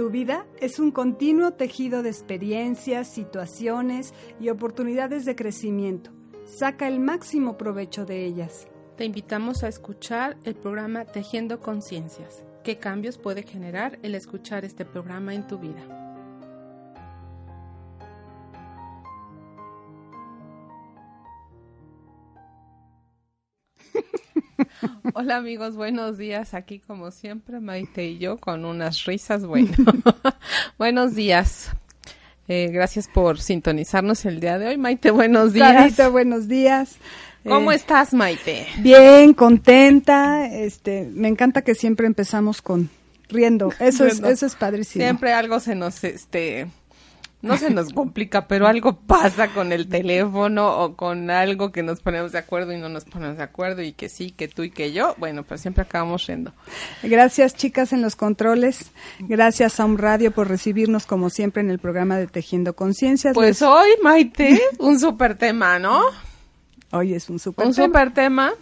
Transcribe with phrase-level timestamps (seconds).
[0.00, 6.10] Tu vida es un continuo tejido de experiencias, situaciones y oportunidades de crecimiento.
[6.46, 8.66] Saca el máximo provecho de ellas.
[8.96, 12.46] Te invitamos a escuchar el programa Tejiendo Conciencias.
[12.64, 15.99] ¿Qué cambios puede generar el escuchar este programa en tu vida?
[25.14, 26.54] Hola amigos, buenos días.
[26.54, 29.44] Aquí como siempre Maite y yo con unas risas.
[29.44, 29.70] Bueno,
[30.78, 31.70] buenos días.
[32.48, 34.76] Eh, gracias por sintonizarnos el día de hoy.
[34.76, 35.72] Maite, buenos días.
[35.72, 36.96] Carita, buenos días.
[37.44, 38.66] ¿Cómo Eh, estás, Maite?
[38.78, 40.46] Bien, contenta.
[40.46, 42.90] Este, me encanta que siempre empezamos con
[43.28, 43.72] riendo.
[43.78, 45.04] Eso es, eso es padrísimo.
[45.04, 46.66] Siempre algo se nos, este,
[47.42, 52.00] no se nos complica, pero algo pasa con el teléfono o con algo que nos
[52.00, 54.70] ponemos de acuerdo y no nos ponemos de acuerdo y que sí, que tú y
[54.70, 55.14] que yo.
[55.18, 56.52] Bueno, pues siempre acabamos riendo.
[57.02, 58.90] Gracias, chicas, en los controles.
[59.20, 63.34] Gracias a un radio por recibirnos como siempre en el programa de Tejiendo Conciencias.
[63.34, 66.02] Pues Les- hoy, Maite, un súper tema, ¿no?
[66.92, 67.86] hoy es un super Un tema.
[67.86, 68.52] súper tema.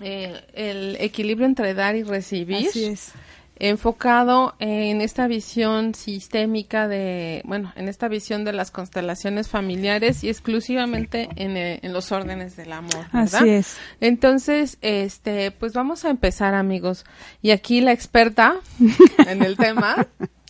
[0.00, 2.68] eh, el equilibrio entre dar y recibir.
[2.68, 3.12] Así es.
[3.56, 10.28] Enfocado en esta visión sistémica de, bueno, en esta visión de las constelaciones familiares y
[10.28, 13.42] exclusivamente en, eh, en los órdenes del amor, ¿verdad?
[13.42, 13.76] Así es.
[14.00, 17.04] Entonces, este, pues vamos a empezar, amigos.
[17.42, 18.56] Y aquí la experta
[19.26, 20.06] en el tema,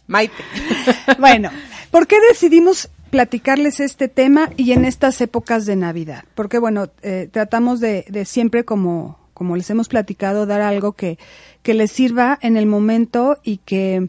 [0.07, 0.35] Maite.
[1.19, 1.51] Bueno,
[1.91, 6.25] ¿por qué decidimos platicarles este tema y en estas épocas de Navidad?
[6.35, 11.19] Porque, bueno, eh, tratamos de, de siempre, como, como les hemos platicado, dar algo que,
[11.63, 14.07] que les sirva en el momento y que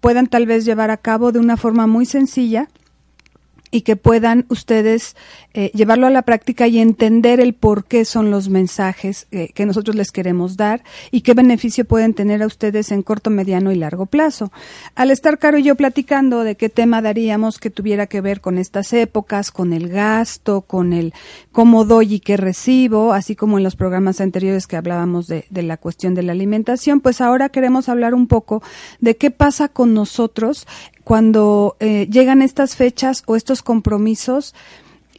[0.00, 2.68] puedan tal vez llevar a cabo de una forma muy sencilla
[3.70, 5.16] y que puedan ustedes
[5.54, 9.66] eh, llevarlo a la práctica y entender el por qué son los mensajes eh, que
[9.66, 13.76] nosotros les queremos dar y qué beneficio pueden tener a ustedes en corto, mediano y
[13.76, 14.52] largo plazo.
[14.94, 18.58] Al estar Caro y yo platicando de qué tema daríamos que tuviera que ver con
[18.58, 21.12] estas épocas, con el gasto, con el
[21.52, 25.62] cómo doy y qué recibo, así como en los programas anteriores que hablábamos de, de
[25.62, 28.62] la cuestión de la alimentación, pues ahora queremos hablar un poco
[29.00, 30.66] de qué pasa con nosotros
[31.08, 34.54] cuando eh, llegan estas fechas o estos compromisos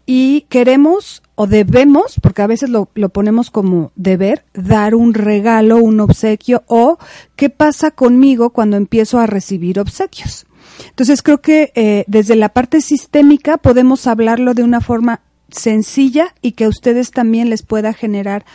[0.05, 5.77] y queremos o debemos, porque a veces lo, lo ponemos como deber, dar un regalo,
[5.77, 6.99] un obsequio, o
[7.35, 10.45] qué pasa conmigo cuando empiezo a recibir obsequios.
[10.89, 16.51] Entonces creo que eh, desde la parte sistémica podemos hablarlo de una forma sencilla y
[16.51, 18.45] que a ustedes también les pueda generar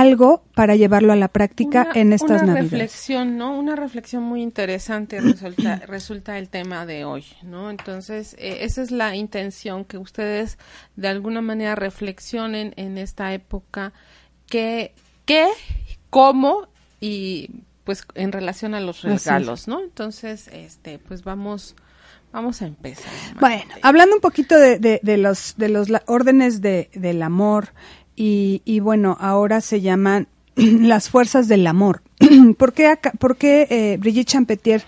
[0.00, 2.70] algo para llevarlo a la práctica Una- en estas una navidades.
[2.72, 3.58] reflexión, ¿no?
[3.58, 7.70] Una reflexión muy interesante resulta, resulta el tema de hoy, ¿no?
[7.70, 10.58] Entonces, eh, esa es la intención, que ustedes
[10.96, 13.92] de alguna manera reflexionen en esta época
[14.48, 14.92] qué,
[15.24, 15.48] qué,
[16.10, 16.68] cómo
[17.00, 17.50] y
[17.84, 19.80] pues en relación a los regalos, ¿no?
[19.82, 21.76] Entonces, este, pues vamos,
[22.32, 23.12] vamos a empezar.
[23.38, 27.68] Bueno, hablando un poquito de, de, de los, de los órdenes de, del amor
[28.16, 32.02] y, y bueno, ahora se llaman las fuerzas del amor.
[32.58, 34.84] ¿Por qué, por qué eh, Brigitte Champetier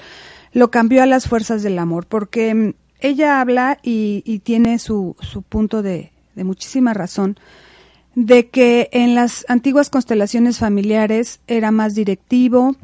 [0.53, 2.06] lo cambió a las fuerzas del amor?
[2.06, 7.38] Porque mm, ella habla y, y tiene su, su punto de, de muchísima razón
[8.16, 12.75] de que en las antiguas constelaciones familiares era más directivo,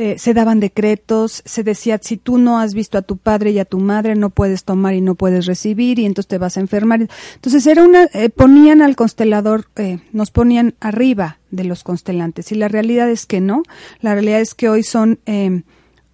[0.00, 3.58] eh, se daban decretos, se decía, si tú no has visto a tu padre y
[3.58, 6.60] a tu madre, no puedes tomar y no puedes recibir y entonces te vas a
[6.60, 7.06] enfermar.
[7.34, 12.54] Entonces era una, eh, ponían al constelador, eh, nos ponían arriba de los constelantes y
[12.54, 13.62] la realidad es que no,
[14.00, 15.18] la realidad es que hoy son...
[15.26, 15.62] eh,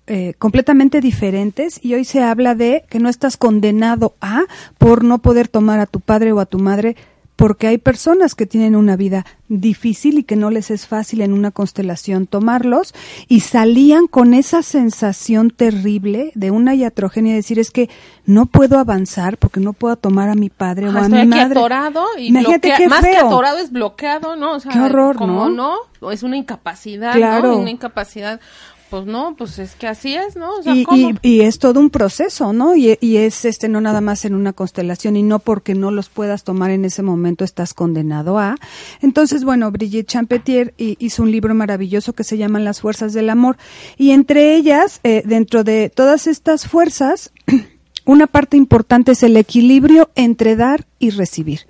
[0.08, 4.42] eh, completamente diferentes y hoy se habla de que no estás condenado a
[4.78, 6.94] por no poder tomar a tu padre o a tu madre
[7.36, 11.32] porque hay personas que tienen una vida difícil y que no les es fácil en
[11.34, 12.94] una constelación tomarlos
[13.28, 17.88] y salían con esa sensación terrible de una iatrogenia de decir es que
[18.24, 21.60] no puedo avanzar porque no puedo tomar a mi padre Ajá, o a mi madre.
[21.60, 23.26] atorado y bloquea- qué más que feo.
[23.26, 24.52] atorado es bloqueado, ¿no?
[24.54, 25.76] O sea, Qué horror, como ¿no?
[26.00, 27.52] no, es una incapacidad, Claro.
[27.52, 27.58] ¿no?
[27.58, 28.40] Una incapacidad.
[28.88, 30.58] Pues no, pues es que así es, ¿no?
[30.58, 31.10] O sea, y, ¿cómo?
[31.22, 32.76] y, y es todo un proceso, ¿no?
[32.76, 36.08] Y, y es este no nada más en una constelación y no porque no los
[36.08, 38.54] puedas tomar en ese momento estás condenado a.
[39.02, 43.28] Entonces, bueno, Brigitte Champetier hi- hizo un libro maravilloso que se llama Las fuerzas del
[43.28, 43.56] amor
[43.98, 47.32] y entre ellas, eh, dentro de todas estas fuerzas,
[48.04, 51.62] una parte importante es el equilibrio entre dar y recibir.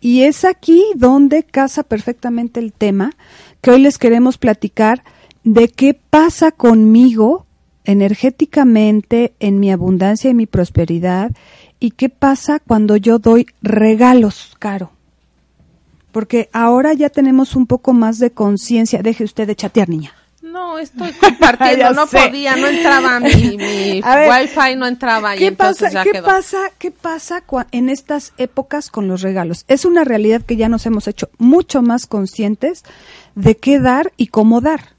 [0.00, 3.14] Y es aquí donde casa perfectamente el tema
[3.60, 5.02] que hoy les queremos platicar
[5.44, 7.46] de qué pasa conmigo
[7.84, 11.32] energéticamente en mi abundancia y mi prosperidad
[11.80, 14.92] y qué pasa cuando yo doy regalos, Caro.
[16.12, 19.02] Porque ahora ya tenemos un poco más de conciencia.
[19.02, 20.12] Deje usted de chatear, niña.
[20.42, 25.34] No, estoy compartiendo, no podía, no entraba mi, mi wifi, no entraba.
[25.34, 29.64] ¿Qué pasa, ¿qué pasa, qué pasa en estas épocas con los regalos?
[29.68, 32.82] Es una realidad que ya nos hemos hecho mucho más conscientes
[33.34, 34.91] de qué dar y cómo dar.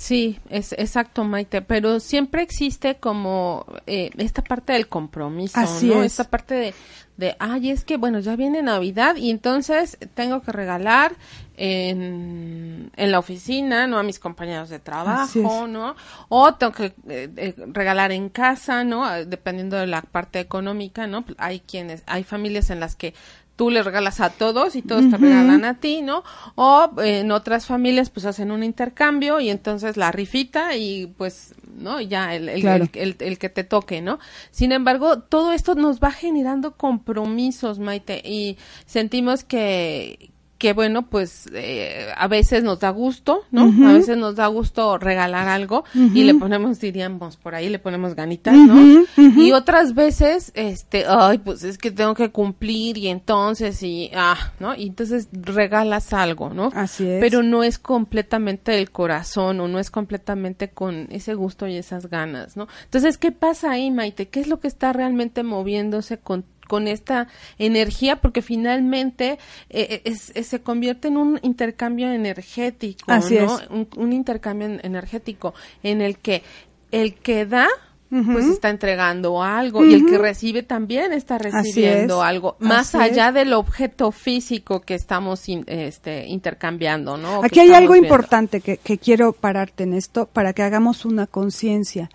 [0.00, 6.02] Sí, es exacto, Maite, pero siempre existe como eh, esta parte del compromiso, ¿no?
[6.02, 6.74] Esta parte de,
[7.18, 11.16] de, ay, es que, bueno, ya viene Navidad y entonces tengo que regalar
[11.58, 13.98] en, en la oficina, ¿no?
[13.98, 15.94] A mis compañeros de trabajo, ¿no?
[16.30, 19.06] O tengo que eh, eh, regalar en casa, ¿no?
[19.26, 21.26] Dependiendo de la parte económica, ¿no?
[21.36, 23.12] Hay quienes, hay familias en las que
[23.60, 26.24] tú le regalas a todos y todos te regalan a ti, ¿no?
[26.54, 32.00] O en otras familias pues hacen un intercambio y entonces la rifita y pues, ¿no?
[32.00, 34.18] Ya el, el, el, que te toque, ¿no?
[34.50, 40.29] Sin embargo, todo esto nos va generando compromisos, Maite, y sentimos que,
[40.60, 43.62] que bueno, pues eh, a veces nos da gusto, ¿no?
[43.88, 48.14] A veces nos da gusto regalar algo y le ponemos, diríamos, por ahí le ponemos
[48.14, 49.06] ganitas, ¿no?
[49.16, 54.52] Y otras veces, este, ay, pues es que tengo que cumplir y entonces, y, ah,
[54.60, 54.74] ¿no?
[54.74, 56.68] Y entonces regalas algo, ¿no?
[56.74, 57.20] Así es.
[57.20, 62.10] Pero no es completamente el corazón o no es completamente con ese gusto y esas
[62.10, 62.68] ganas, ¿no?
[62.84, 64.28] Entonces, ¿qué pasa ahí, Maite?
[64.28, 67.26] ¿Qué es lo que está realmente moviéndose con con esta
[67.58, 69.40] energía porque finalmente
[69.70, 73.88] eh, eh, se convierte en un intercambio energético, ¿no?
[73.96, 75.52] Un, intercambio energético
[75.82, 76.44] en el que
[76.92, 77.66] el que da
[78.10, 83.52] pues está entregando algo y el que recibe también está recibiendo algo más allá del
[83.52, 87.42] objeto físico que estamos este, intercambiando, ¿no?
[87.44, 92.10] Aquí hay algo importante que, que quiero pararte en esto para que hagamos una conciencia.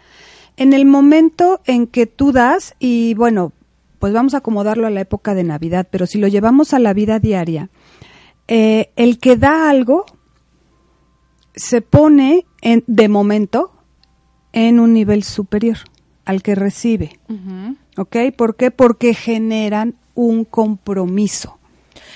[0.57, 3.51] En el momento en que tú das, y bueno,
[3.99, 6.93] pues vamos a acomodarlo a la época de Navidad, pero si lo llevamos a la
[6.93, 7.69] vida diaria,
[8.47, 10.05] eh, el que da algo
[11.55, 13.71] se pone en, de momento
[14.53, 15.77] en un nivel superior
[16.25, 17.19] al que recibe.
[17.97, 18.17] ¿Ok?
[18.35, 18.71] ¿Por qué?
[18.71, 21.59] Porque generan un compromiso.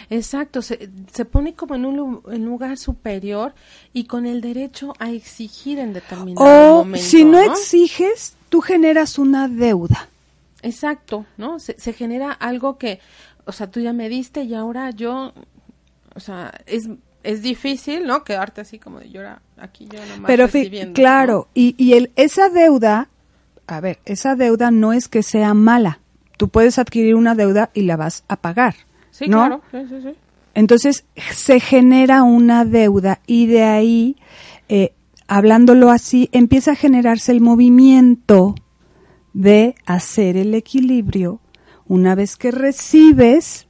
[0.10, 3.54] Exacto, se, se pone como en un, lugar superior
[3.94, 7.06] y con el derecho a exigir en determinado momento.
[7.06, 10.10] Si no exiges, tú generas una deuda.
[10.62, 11.60] Exacto, ¿no?
[11.60, 13.00] Se, se, genera algo que,
[13.46, 15.34] o sea, tú ya me diste y ahora yo,
[16.16, 16.90] o sea, es,
[17.24, 18.24] es difícil, ¿no?
[18.24, 20.48] Quedarte así como de llorar aquí yo nomás Pero
[20.94, 23.10] claro, y, y el, esa deuda,
[23.68, 26.00] a ver, esa deuda no es que sea mala.
[26.38, 28.76] Tú puedes adquirir una deuda y la vas a pagar.
[29.12, 29.62] Sí, claro.
[29.72, 30.16] Sí, sí, sí.
[30.54, 34.16] Entonces se genera una deuda y de ahí,
[34.68, 34.94] eh,
[35.28, 38.56] hablándolo así, empieza a generarse el movimiento
[39.40, 41.40] de hacer el equilibrio.
[41.88, 43.68] Una vez que recibes,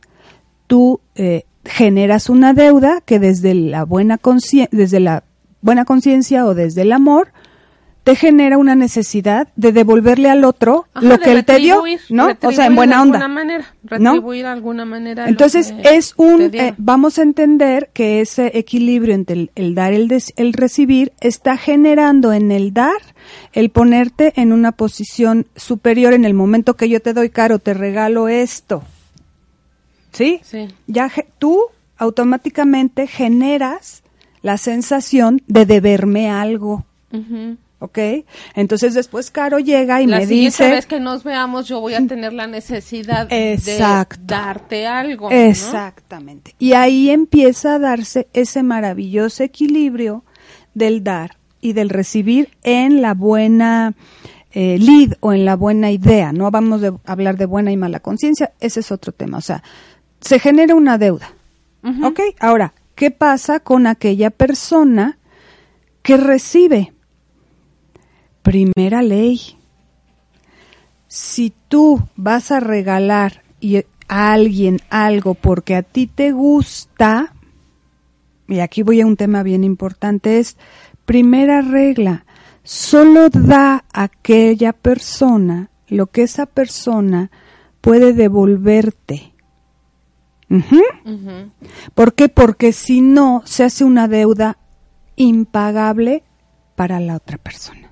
[0.66, 4.18] tú eh, generas una deuda que desde la buena
[4.72, 5.24] desde la
[5.62, 7.34] buena conciencia o desde el amor
[8.10, 12.30] te genera una necesidad de devolverle al otro lo que él te dio, ¿no?
[12.42, 13.28] O sea, en buena onda.
[13.28, 15.30] Manera, retribuir de alguna manera.
[15.30, 20.24] Entonces es un, eh, vamos a entender que ese equilibrio entre el, dar y el,
[20.38, 23.00] el recibir está generando en el dar
[23.54, 27.76] el ponerte en una posición superior en el momento que yo te doy caro, te
[27.76, 28.82] regalo esto.
[30.14, 30.40] ¿Sí?
[30.42, 30.68] Sí.
[30.88, 31.62] Ya tú
[32.00, 34.02] automáticamente generas
[34.42, 36.86] la sensación de deberme algo.
[37.80, 37.98] ¿Ok?
[38.56, 40.70] Entonces después Caro llega y me dice...
[40.70, 43.58] La vez que nos veamos yo voy a tener la necesidad de
[44.22, 45.32] darte algo.
[45.32, 46.56] Exactamente.
[46.60, 50.24] Y ahí empieza a darse ese maravilloso equilibrio
[50.74, 53.94] del dar y del recibir en la buena
[54.52, 56.32] eh, lead o en la buena idea.
[56.32, 59.38] No vamos a hablar de buena y mala conciencia, ese es otro tema.
[59.38, 59.64] O sea,
[60.22, 61.34] se genera una deuda.
[62.04, 62.20] ¿Ok?
[62.40, 65.18] Ahora, ¿qué pasa con aquella persona
[66.02, 66.94] que recibe?
[68.50, 69.40] Primera ley.
[71.08, 73.44] Si tú vas a regalar
[74.08, 77.36] a alguien algo porque a ti te gusta,
[78.48, 80.58] y aquí voy a un tema bien importante, es
[81.06, 82.26] primera regla,
[82.64, 87.30] solo da a aquella persona lo que esa persona
[87.82, 89.36] puede devolverte.
[91.94, 92.30] ¿Por qué?
[92.30, 94.58] Porque si no, se hace una deuda
[95.18, 96.24] impagable
[96.76, 97.89] para la otra persona.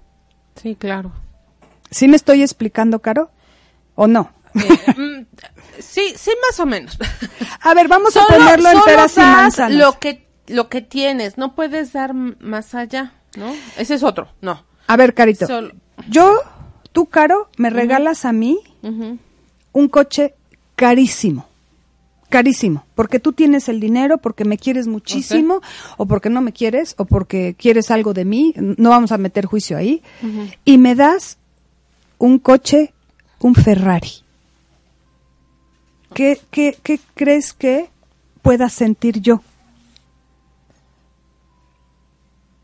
[0.61, 1.11] Sí, claro.
[1.91, 3.31] ¿Sí me estoy explicando, Caro?
[3.95, 4.31] ¿O no?
[4.55, 5.25] Eh, mm,
[5.79, 6.97] sí, sí, más o menos.
[7.61, 9.77] A ver, vamos a ponerlo en peras y manzanas.
[9.77, 13.53] Lo que lo que tienes, no puedes dar más allá, ¿no?
[13.77, 14.63] Ese es otro, no.
[14.87, 15.45] A ver, Carito,
[16.07, 16.39] yo,
[16.93, 18.59] tú, Caro, me regalas a mí
[19.73, 20.35] un coche
[20.75, 21.47] carísimo,
[22.29, 25.61] carísimo, porque tú tienes el dinero, porque me quieres muchísimo,
[25.97, 29.45] o porque no me quieres, o porque quieres algo de mí, no vamos a meter
[29.45, 30.01] juicio ahí,
[30.65, 31.37] y me das
[32.17, 32.93] un coche,
[33.39, 34.11] un Ferrari.
[36.13, 37.89] ¿Qué, qué, qué crees que
[38.41, 39.41] pueda sentir yo?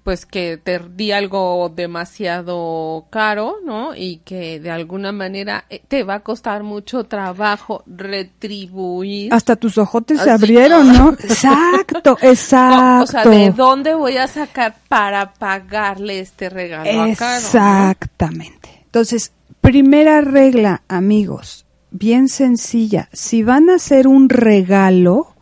[0.03, 3.95] Pues que te di algo demasiado caro, ¿no?
[3.95, 9.33] Y que de alguna manera eh, te va a costar mucho trabajo retribuir.
[9.33, 11.13] Hasta tus ojotes se abrieron, ¿no?
[11.23, 13.03] Exacto, exacto.
[13.03, 18.83] O, sea, ¿de dónde voy a sacar para pagarle este regalo Exactamente.
[18.85, 19.31] Entonces,
[19.61, 23.07] primera regla, amigos, bien sencilla.
[23.13, 25.33] Si van a hacer un regalo,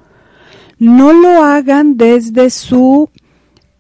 [0.78, 3.10] no lo hagan desde su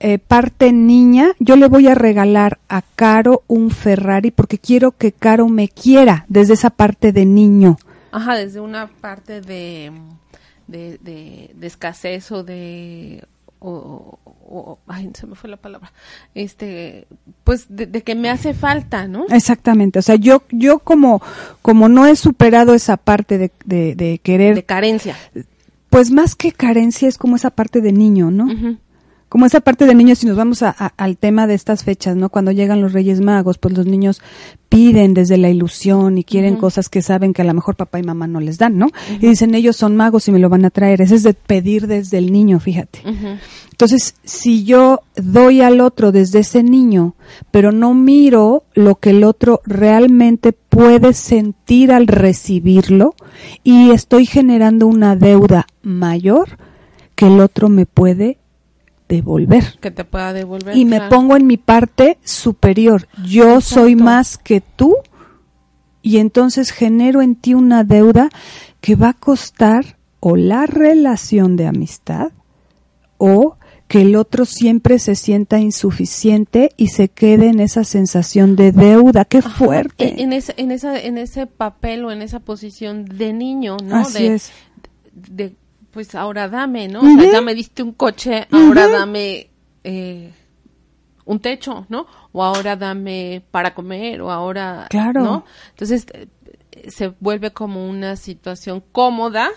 [0.03, 5.11] eh, parte niña, yo le voy a regalar a Caro un Ferrari porque quiero que
[5.11, 7.77] Caro me quiera desde esa parte de niño.
[8.11, 9.91] Ajá, desde una parte de,
[10.67, 10.97] de,
[11.53, 13.23] de, escasez o de...
[13.59, 15.93] O, ay, se me fue la palabra.
[16.33, 17.05] Este,
[17.43, 19.27] pues de, que me hace falta, ¿no?
[19.29, 19.99] Exactamente.
[19.99, 21.21] O sea, yo, yo como,
[21.61, 24.55] como no he superado esa parte de, de, querer.
[24.55, 25.15] De carencia.
[25.91, 28.47] Pues más que carencia es como esa parte de niño, ¿no?
[29.31, 32.27] Como esa parte de niños, si nos vamos al tema de estas fechas, ¿no?
[32.27, 34.21] Cuando llegan los Reyes Magos, pues los niños
[34.67, 38.03] piden desde la ilusión y quieren cosas que saben que a lo mejor papá y
[38.03, 38.89] mamá no les dan, ¿no?
[39.21, 41.01] Y dicen, ellos son magos y me lo van a traer.
[41.01, 43.03] Ese es de pedir desde el niño, fíjate.
[43.71, 47.15] Entonces, si yo doy al otro desde ese niño,
[47.51, 53.15] pero no miro lo que el otro realmente puede sentir al recibirlo
[53.63, 56.57] y estoy generando una deuda mayor
[57.15, 58.40] que el otro me puede
[59.11, 59.77] devolver.
[59.81, 60.75] Que te pueda devolver.
[60.75, 63.07] Y me pongo en mi parte superior.
[63.25, 64.95] Yo soy más que tú
[66.01, 68.29] y entonces genero en ti una deuda
[68.79, 72.31] que va a costar o la relación de amistad
[73.17, 73.57] o
[73.89, 79.25] que el otro siempre se sienta insuficiente y se quede en esa sensación de deuda.
[79.25, 80.23] ¡Qué fuerte!
[80.23, 83.97] En, ese, en, esa, en ese papel o en esa posición de niño, ¿no?
[83.97, 84.51] Así es.
[85.11, 85.55] De,
[85.91, 87.01] pues ahora dame, ¿no?
[87.01, 89.49] O sea, ya me diste un coche, ahora dame
[89.83, 90.31] eh,
[91.25, 92.07] un techo, ¿no?
[92.31, 95.21] O ahora dame para comer, o ahora, claro.
[95.21, 95.45] ¿no?
[95.71, 96.05] Entonces
[96.87, 99.49] se vuelve como una situación cómoda,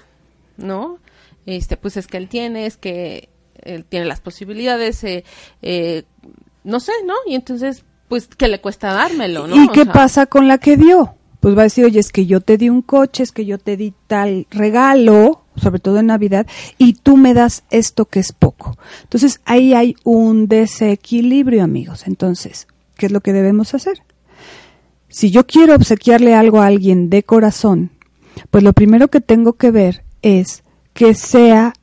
[0.57, 0.99] ¿no?
[1.47, 3.29] Este, pues es que él tiene, es que
[3.63, 5.25] él tiene las posibilidades, eh,
[5.63, 6.05] eh
[6.65, 7.15] no sé, ¿no?
[7.27, 9.63] Y entonces, pues, ¿qué le cuesta dármelo, no?
[9.63, 11.15] ¿Y qué pasa con la que dio?
[11.41, 13.59] Pues va a decir, oye, es que yo te di un coche, es que yo
[13.59, 16.47] te di tal regalo, sobre todo en Navidad,
[16.79, 18.77] y tú me das esto que es poco.
[19.03, 22.07] Entonces ahí hay un desequilibrio, amigos.
[22.07, 24.03] Entonces, ¿qué es lo que debemos hacer?
[25.09, 27.91] Si yo quiero obsequiarle algo a alguien de corazón,
[28.51, 31.75] pues lo primero que tengo que ver es que sea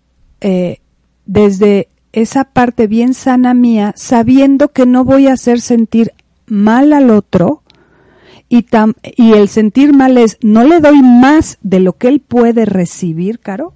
[0.41, 0.79] eh,
[1.25, 6.13] desde esa parte bien sana mía, sabiendo que no voy a hacer sentir
[6.45, 7.60] mal al otro,
[8.51, 8.67] y,
[9.15, 13.39] y el sentir mal es, no le doy más de lo que él puede recibir,
[13.39, 13.73] Caro,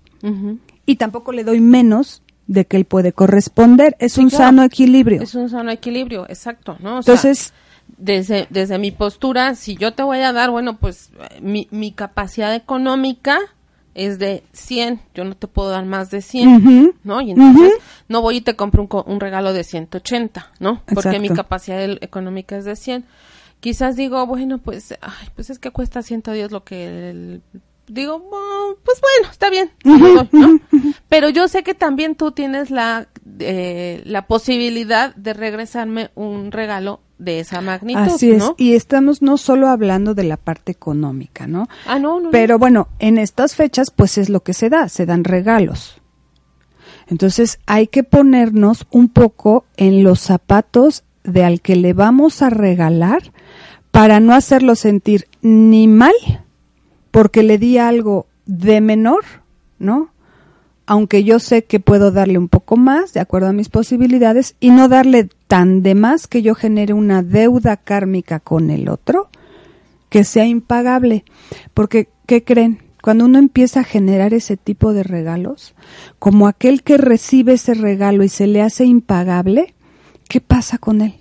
[0.85, 3.95] y tampoco le doy menos de que él puede corresponder.
[3.99, 5.21] Es un sano equilibrio.
[5.21, 6.97] Es un sano equilibrio, exacto, ¿no?
[6.97, 7.53] Entonces,
[7.97, 11.09] desde, desde mi postura, si yo te voy a dar, bueno, pues
[11.41, 13.39] mi, mi capacidad económica
[13.93, 17.21] es de 100, yo no te puedo dar más de 100, ¿no?
[17.21, 17.75] Y entonces
[18.09, 20.81] no voy y te compro un, un regalo de 180, ¿no?
[20.93, 23.05] Porque mi capacidad económica es de 100
[23.65, 27.41] quizás digo, bueno, pues, ay, pues es que cuesta 110 lo que
[27.87, 28.29] digo,
[28.83, 30.59] pues bueno, está bien, ¿no?
[31.09, 33.07] Pero yo sé que también tú tienes la,
[33.39, 38.01] eh, la posibilidad de regresarme un regalo de esa magnitud.
[38.01, 41.67] Así es, y estamos no solo hablando de la parte económica, ¿no?
[41.87, 42.29] Ah, no, no.
[42.29, 45.99] Pero bueno, en estas fechas, pues es lo que se da, se dan regalos.
[47.07, 52.49] Entonces hay que ponernos un poco en los zapatos de al que le vamos a
[52.49, 53.31] regalar
[53.91, 56.13] para no hacerlo sentir ni mal
[57.11, 59.23] porque le di algo de menor,
[59.79, 60.09] ¿no?
[60.85, 64.69] Aunque yo sé que puedo darle un poco más de acuerdo a mis posibilidades y
[64.69, 69.29] no darle tan de más que yo genere una deuda kármica con el otro
[70.09, 71.23] que sea impagable.
[71.73, 72.83] Porque, ¿qué creen?
[73.01, 75.73] Cuando uno empieza a generar ese tipo de regalos,
[76.19, 79.73] como aquel que recibe ese regalo y se le hace impagable,
[80.27, 81.15] ¿qué pasa con él?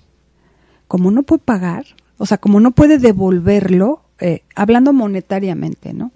[0.88, 1.84] Como no puede pagar,
[2.18, 6.12] o sea, como no puede devolverlo, eh, hablando monetariamente, ¿no?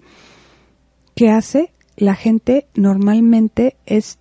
[1.15, 1.73] ¿Qué hace?
[1.97, 4.19] La gente normalmente es,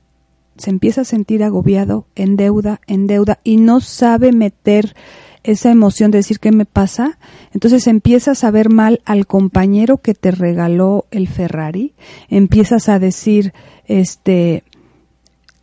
[0.57, 4.97] se empieza a sentir agobiado, en deuda, en deuda, y no sabe meter
[5.45, 7.19] esa emoción de decir qué me pasa,
[7.55, 11.95] entonces empiezas a ver mal al compañero que te regaló el Ferrari,
[12.29, 13.55] empiezas a decir,
[13.87, 14.65] este,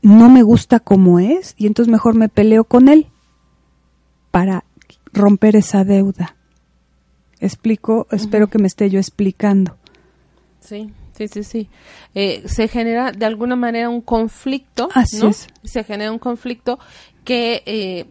[0.05, 3.07] no me gusta como es y entonces mejor me peleo con él
[4.29, 4.63] para
[5.11, 6.35] romper esa deuda.
[7.39, 9.77] Explico, espero que me esté yo explicando.
[10.59, 10.91] Sí.
[11.17, 11.69] Sí, sí, sí.
[12.13, 15.47] Eh, se genera de alguna manera un conflicto, Así es.
[15.63, 16.77] Se genera un conflicto
[17.23, 18.05] que, eh,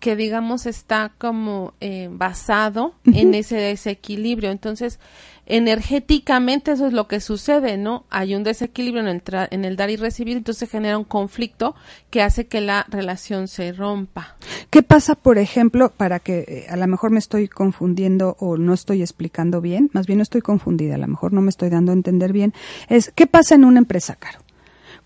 [0.00, 4.50] que digamos, está como eh, basado en ese desequilibrio.
[4.50, 5.00] Entonces,
[5.48, 8.04] energéticamente eso es lo que sucede, ¿no?
[8.10, 11.74] Hay un desequilibrio en el, en el dar y recibir, entonces genera un conflicto
[12.10, 14.36] que hace que la relación se rompa.
[14.70, 18.74] ¿Qué pasa, por ejemplo, para que eh, a lo mejor me estoy confundiendo o no
[18.74, 21.92] estoy explicando bien, más bien no estoy confundida, a lo mejor no me estoy dando
[21.92, 22.52] a entender bien,
[22.88, 24.40] es qué pasa en una empresa, Caro?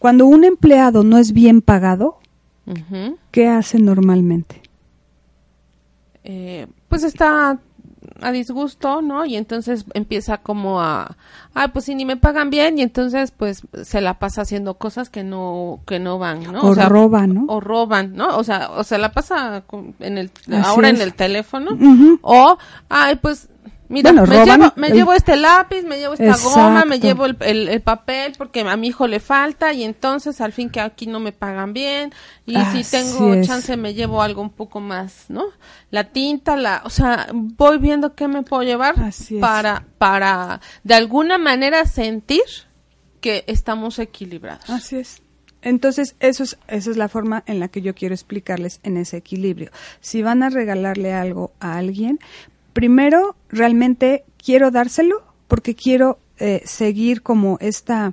[0.01, 2.19] Cuando un empleado no es bien pagado,
[3.31, 4.62] ¿qué hace normalmente?
[6.25, 7.59] Eh, pues está
[8.21, 9.25] a disgusto, ¿no?
[9.25, 11.17] Y entonces empieza como a,
[11.55, 15.11] ah, pues si ni me pagan bien y entonces pues se la pasa haciendo cosas
[15.11, 16.63] que no que no van, ¿no?
[16.63, 17.45] O, roban, ¿no?
[17.49, 18.37] O roban, ¿no?
[18.37, 19.65] O sea, o se la pasa
[20.01, 20.31] en el
[20.65, 21.71] ahora en el teléfono
[22.23, 23.49] o ay, pues
[23.93, 24.11] Mira,
[24.75, 28.89] me, llevo, este lápiz, me llevo esta goma, me llevo el, papel porque a mi
[28.89, 32.11] hijo le falta y entonces al fin que aquí no me pagan bien
[32.47, 35.45] y si tengo chance me llevo algo un poco más, ¿no?
[35.91, 38.95] La tinta, la, o sea, voy viendo qué me puedo llevar
[39.41, 42.41] para, para de alguna manera sentir
[43.21, 44.71] que estamos equilibrados.
[44.71, 45.21] Así es.
[45.63, 49.17] Entonces, eso es, esa es la forma en la que yo quiero explicarles en ese
[49.17, 49.71] equilibrio.
[50.01, 52.19] Si van a regalarle algo a alguien,
[52.73, 58.13] primero realmente quiero dárselo porque quiero eh, seguir como esta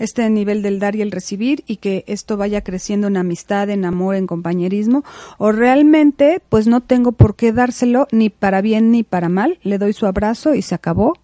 [0.00, 3.84] este nivel del dar y el recibir y que esto vaya creciendo en amistad, en
[3.84, 5.04] amor, en compañerismo,
[5.38, 9.78] o realmente pues no tengo por qué dárselo ni para bien ni para mal, le
[9.78, 11.18] doy su abrazo y se acabó,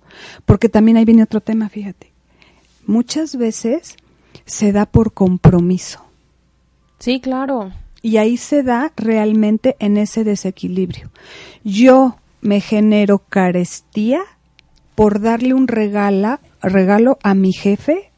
[0.44, 2.12] porque también ahí viene otro tema, fíjate.
[2.86, 3.96] Muchas veces
[4.44, 6.04] se da por compromiso.
[6.98, 7.72] Sí, claro.
[8.02, 11.10] Y ahí se da realmente en ese desequilibrio.
[11.64, 14.20] Yo me genero carestía
[14.94, 18.10] por darle un regala, regalo a mi jefe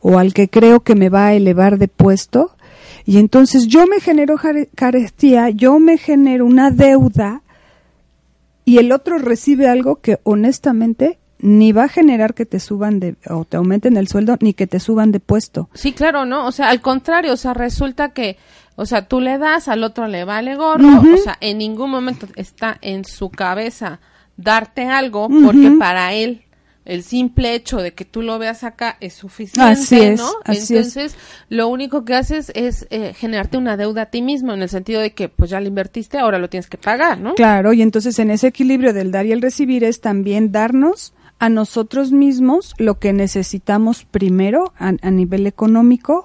[0.00, 2.56] o al que creo que me va a elevar de puesto.
[3.06, 4.36] Y entonces yo me genero
[4.74, 7.42] carestía, yo me genero una deuda
[8.64, 13.16] y el otro recibe algo que honestamente ni va a generar que te suban de
[13.28, 15.68] o te aumenten el sueldo ni que te suban de puesto.
[15.74, 16.46] Sí, claro, ¿no?
[16.46, 18.38] O sea, al contrario, o sea, resulta que
[18.76, 22.26] o sea, tú le das, al otro le vale gorro, o sea, en ningún momento
[22.36, 24.00] está en su cabeza
[24.36, 26.44] darte algo porque para él
[26.84, 30.30] el simple hecho de que tú lo veas acá es suficiente, ¿no?
[30.44, 31.16] Entonces,
[31.48, 35.00] lo único que haces es eh, generarte una deuda a ti mismo en el sentido
[35.00, 37.34] de que pues ya lo invertiste, ahora lo tienes que pagar, ¿no?
[37.34, 41.48] Claro, y entonces en ese equilibrio del dar y el recibir es también darnos a
[41.48, 46.22] nosotros mismos lo que necesitamos primero a nivel económico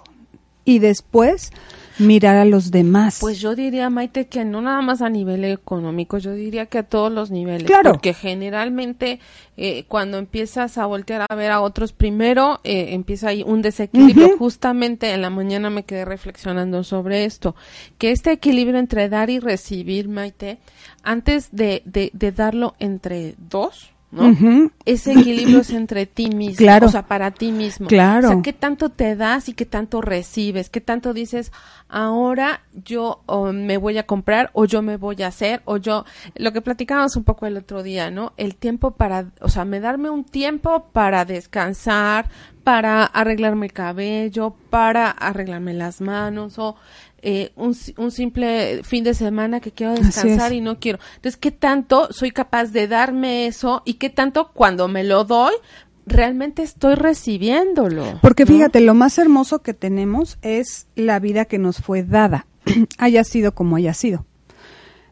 [0.66, 1.52] y después
[2.00, 3.20] mirar a los demás.
[3.22, 6.84] Pues yo diría, Maite, que no nada más a nivel económico, yo diría que a
[6.84, 7.66] todos los niveles.
[7.66, 7.92] Claro.
[7.92, 9.20] Porque generalmente
[9.58, 14.38] eh, cuando empiezas a voltear a ver a otros, primero eh, empieza ahí un desequilibrio.
[14.38, 17.56] Justamente en la mañana me quedé reflexionando sobre esto,
[17.98, 20.60] que este equilibrio entre dar y recibir, Maite,
[21.04, 24.72] antes de, de, de darlo entre dos, ¿no?
[24.86, 26.88] Ese equilibrio es entre ti mismo, claro.
[26.88, 27.88] o sea, para ti mismo.
[27.88, 28.28] Claro.
[28.28, 31.52] O sea, qué tanto te das y qué tanto recibes, qué tanto dices,
[31.88, 33.22] ahora yo
[33.54, 37.16] me voy a comprar o yo me voy a hacer o yo, lo que platicábamos
[37.16, 38.34] un poco el otro día, ¿no?
[38.38, 42.30] El tiempo para, o sea, me darme un tiempo para descansar,
[42.64, 46.76] para arreglarme el cabello, para arreglarme las manos o
[47.22, 51.00] eh, un, un, simple fin de semana que quiero descansar y no quiero.
[51.16, 55.54] Entonces, ¿qué tanto soy capaz de darme eso y qué tanto cuando me lo doy
[56.06, 58.20] realmente estoy recibiéndolo?
[58.22, 62.48] Porque fíjate, lo más hermoso que tenemos es la vida que nos fue dada,
[62.98, 64.26] haya sido como haya sido.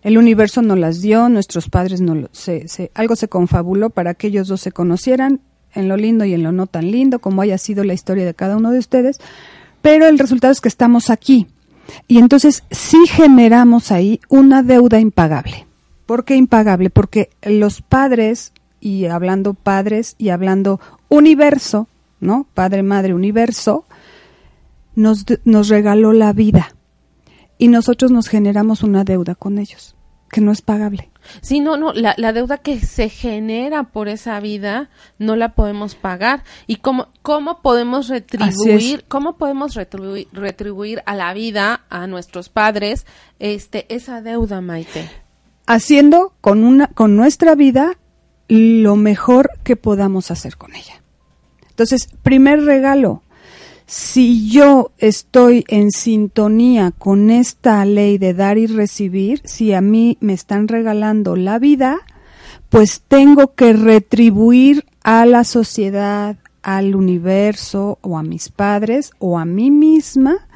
[0.02, 4.28] El universo nos las dio, nuestros padres no se, se, algo se confabuló para que
[4.28, 5.42] ellos dos se conocieran
[5.78, 8.34] en lo lindo y en lo no tan lindo, como haya sido la historia de
[8.34, 9.20] cada uno de ustedes,
[9.82, 11.48] pero el resultado es que estamos aquí
[12.08, 15.66] y entonces sí generamos ahí una deuda impagable.
[16.06, 16.90] ¿Por qué impagable?
[16.90, 21.88] Porque los padres, y hablando padres y hablando universo,
[22.20, 22.48] ¿no?
[22.54, 23.86] Padre, madre, universo,
[24.96, 26.76] nos, nos regaló la vida.
[27.58, 29.96] Y nosotros nos generamos una deuda con ellos,
[30.30, 31.10] que no es pagable.
[31.42, 35.96] Sí, no, no, la, la, deuda que se genera por esa vida no la podemos
[35.96, 36.44] pagar.
[36.68, 43.06] ¿Y cómo, cómo podemos retribuir, cómo podemos retribuir, retribuir a la vida, a nuestros padres,
[43.40, 45.10] este, esa deuda, Maite?
[45.68, 47.98] haciendo con una con nuestra vida
[48.48, 51.04] lo mejor que podamos hacer con ella.
[51.70, 53.22] Entonces, primer regalo,
[53.88, 60.18] si yo estoy en sintonía con esta ley de dar y recibir, si a mí
[60.20, 62.00] me están regalando la vida,
[62.70, 69.46] pues tengo que retribuir a la sociedad, al universo o a mis padres o a
[69.46, 70.50] mí misma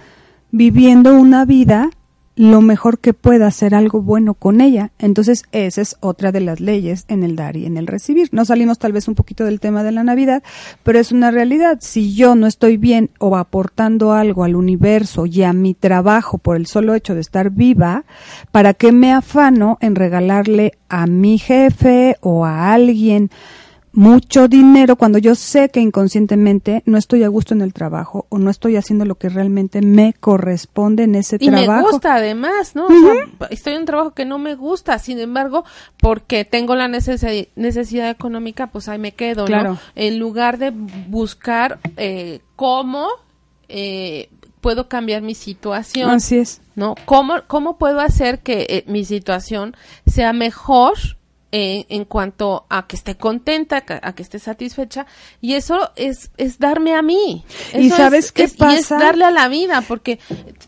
[0.52, 1.90] viviendo una vida
[2.36, 4.92] lo mejor que pueda hacer algo bueno con ella.
[5.00, 8.30] Entonces, esa es otra de las leyes en el dar y en el recibir.
[8.32, 10.42] No salimos tal vez un poquito del tema de la Navidad,
[10.84, 11.80] pero es una realidad.
[11.82, 16.56] Si yo no estoy bien o aportando algo al universo y a mi trabajo por
[16.56, 18.06] el solo hecho de estar viva,
[18.52, 23.30] ¿para qué me afano en regalarle a mi jefe o a alguien
[23.94, 28.38] mucho dinero cuando yo sé que inconscientemente no estoy a gusto en el trabajo o
[28.38, 31.64] no estoy haciendo lo que realmente me corresponde en ese trabajo.
[31.64, 32.88] Y me gusta además, ¿no?
[33.50, 35.66] estoy en un trabajo que no me gusta, sin embargo,
[36.00, 39.78] porque tengo la necesidad económica, pues ahí me quedo, ¿no?
[39.96, 43.08] En lugar de buscar eh, cómo
[43.68, 44.30] eh,
[44.62, 46.10] puedo cambiar mi situación.
[46.10, 46.62] Así es.
[46.76, 46.96] ¿No?
[47.06, 49.76] ¿Cómo, cómo puedo hacer que eh, mi situación
[50.06, 50.94] sea mejor?
[51.52, 55.06] En cuanto a que esté contenta, a que esté satisfecha,
[55.42, 57.44] y eso es, es darme a mí.
[57.78, 58.74] ¿Y sabes qué pasa?
[58.74, 60.20] Y es darle a la vida, porque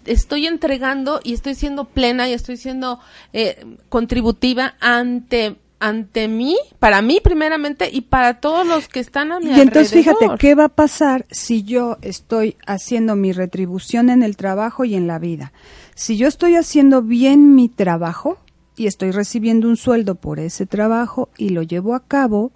[0.06, 3.00] estoy entregando y estoy siendo plena y estoy siendo
[3.32, 9.42] eh, contributiva ante ante mí, para mí primeramente y para todos los que están a
[9.42, 14.24] mi y entonces fíjate, ¿qué va a pasar si yo estoy haciendo mi retribución en
[14.24, 15.52] el trabajo y en la vida?
[15.94, 18.38] Si yo estoy haciendo bien mi trabajo,
[18.76, 22.52] y estoy recibiendo un sueldo por ese trabajo y lo llevo a cabo,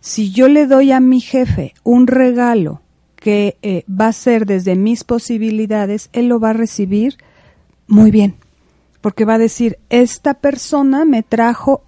[0.00, 2.80] si yo le doy a mi jefe un regalo
[3.16, 7.18] que eh, va a ser desde mis posibilidades, él lo va a recibir
[7.86, 8.34] muy bien,
[9.00, 11.84] porque va a decir, esta persona me trajo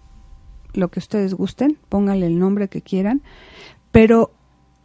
[0.75, 3.23] lo que ustedes gusten, pónganle el nombre que quieran,
[3.91, 4.33] pero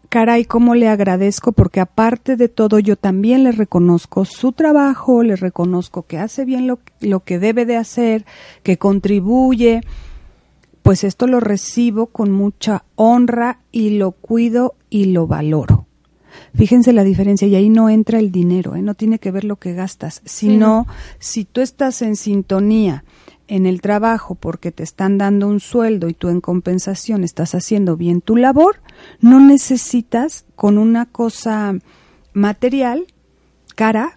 [0.10, 5.36] caray, cómo le agradezco porque aparte de todo yo también le reconozco su trabajo, le
[5.36, 8.26] reconozco que hace bien lo, lo que debe de hacer,
[8.64, 9.82] que contribuye,
[10.82, 15.86] pues esto lo recibo con mucha honra y lo cuido y lo valoro.
[16.56, 18.82] Fíjense la diferencia y ahí no entra el dinero, ¿eh?
[18.82, 20.88] no tiene que ver lo que gastas, sino
[21.20, 23.04] si tú estás en sintonía
[23.50, 27.98] en el trabajo porque te están dando un sueldo y tú en compensación estás haciendo
[27.98, 28.78] bien tu labor,
[29.20, 31.74] no necesitas con una cosa
[32.34, 33.08] material,
[33.76, 34.14] cara,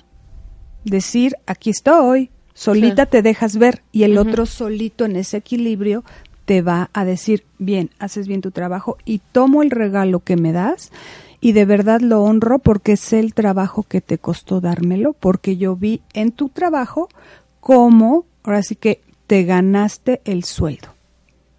[0.85, 6.05] decir, aquí estoy, solita te dejas ver y el otro solito en ese equilibrio
[6.45, 10.53] te va a decir, bien, haces bien tu trabajo y tomo el regalo que me
[10.53, 10.93] das
[11.41, 15.75] y de verdad lo honro porque sé el trabajo que te costó dármelo, porque yo
[15.75, 17.09] vi en tu trabajo
[17.61, 19.01] cómo, ahora sí que
[19.33, 20.89] te ganaste el sueldo.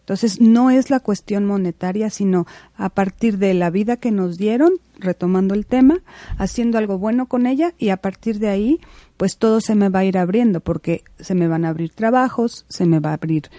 [0.02, 4.74] Entonces, no es la cuestión monetaria, sino a partir de la vida que nos dieron,
[5.00, 6.04] retomando el tema,
[6.38, 8.80] haciendo algo bueno con ella y a partir de ahí,
[9.18, 12.68] pues todo se me va a ir abriendo, porque se me van a abrir trabajos,
[12.70, 13.50] se me va a abrir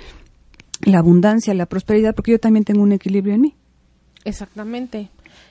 [0.83, 3.57] la abundancia, la prosperidad, porque yo también tengo un equilibrio en mí.
[4.25, 5.11] Exactamente.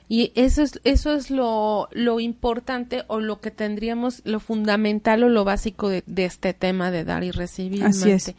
[0.09, 5.29] Y eso es, eso es lo, lo importante o lo que tendríamos, lo fundamental o
[5.29, 7.83] lo básico de, este tema de dar y recibir.
[7.83, 8.33] Así es.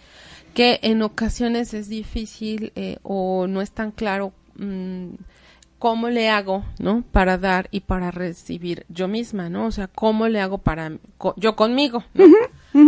[0.52, 5.14] Que en ocasiones es difícil eh, o no es tan claro mm,
[5.78, 7.02] cómo le hago, ¿no?
[7.12, 9.66] Para dar y para recibir yo misma, ¿no?
[9.66, 10.92] O sea, cómo le hago para,
[11.36, 12.26] yo conmigo, ¿no?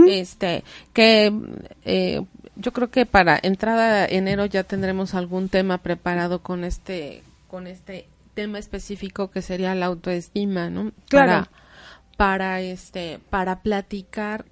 [0.06, 1.32] Este, que
[1.84, 2.22] eh,
[2.56, 8.06] yo creo que para entrada enero ya tendremos algún tema preparado con este, con este
[8.36, 10.92] tema específico que sería la autoestima, ¿no?
[11.08, 11.48] Claro.
[11.48, 11.50] Para,
[12.16, 14.44] para este, para platicar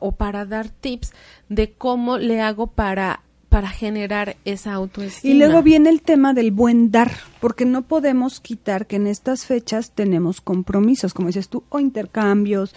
[0.00, 1.12] o para dar tips
[1.48, 5.32] de cómo le hago para para generar esa autoestima.
[5.32, 9.46] Y luego viene el tema del buen dar, porque no podemos quitar que en estas
[9.46, 12.74] fechas tenemos compromisos, como dices tú, o intercambios,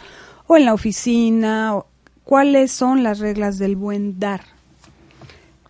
[0.47, 1.87] o en la oficina, o,
[2.23, 4.41] ¿cuáles son las reglas del buen dar?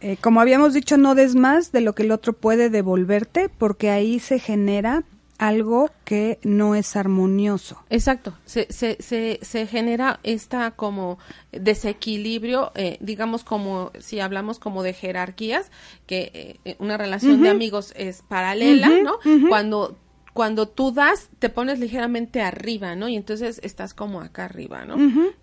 [0.01, 3.89] Eh, como habíamos dicho, no des más de lo que el otro puede devolverte, porque
[3.89, 5.03] ahí se genera
[5.39, 7.81] algo que no es armonioso.
[7.89, 11.17] Exacto, se, se, se, se genera esta como
[11.51, 15.71] desequilibrio, eh, digamos como si hablamos como de jerarquías,
[16.05, 19.17] que eh, una relación de amigos es paralela, ¿no?
[19.47, 19.97] Cuando
[20.33, 23.09] cuando tú das, te pones ligeramente arriba, ¿no?
[23.09, 24.95] Y entonces estás como acá arriba, ¿no?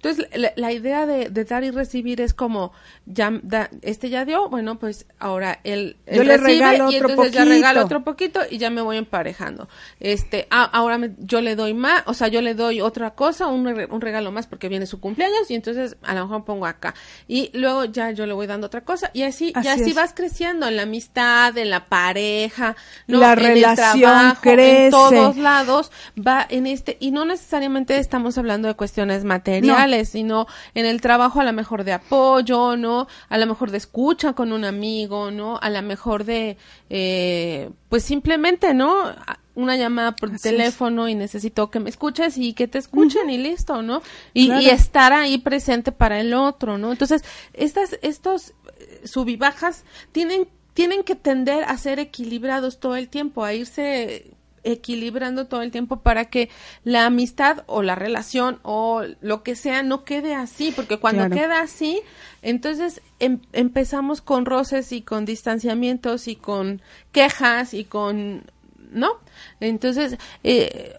[0.08, 2.72] Entonces, la, idea de, dar y recibir es como,
[3.06, 3.32] ya,
[3.82, 7.38] este ya dio, bueno, pues ahora él, Yo le regalo y otro entonces poquito.
[7.38, 9.68] ya regalo otro poquito y ya me voy emparejando.
[10.00, 13.66] Este, ah, ahora yo le doy más, o sea, yo le doy otra cosa, un,
[13.66, 16.94] un regalo más porque viene su cumpleaños y entonces a lo mejor pongo acá.
[17.26, 20.66] Y luego ya yo le voy dando otra cosa y así, y así vas creciendo
[20.68, 23.20] en la amistad, en la pareja, ¿no?
[23.20, 24.84] la en relación el trabajo, crece.
[24.84, 30.46] en todos lados va en este y no necesariamente estamos hablando de cuestiones materiales, sino
[30.74, 33.08] en el trabajo a lo mejor de apoyo, ¿no?
[33.28, 35.58] A lo mejor de escucha con un amigo, ¿no?
[35.60, 36.56] A lo mejor de
[36.90, 39.14] eh, pues simplemente, ¿no?
[39.56, 43.80] una llamada por teléfono y necesito que me escuches y que te escuchen y listo,
[43.82, 44.02] ¿no?
[44.34, 46.92] Y, y, estar ahí presente para el otro, ¿no?
[46.92, 53.44] Entonces, estas, estos eh, subibajas tienen, tienen que tender a ser equilibrados todo el tiempo,
[53.44, 54.35] a irse
[54.66, 56.50] equilibrando todo el tiempo para que
[56.84, 61.60] la amistad o la relación o lo que sea no quede así, porque cuando queda
[61.60, 62.02] así,
[62.42, 68.44] entonces em, empezamos con roces y con distanciamientos y con quejas y con
[68.90, 69.12] ¿no?
[69.60, 70.96] Entonces, eh,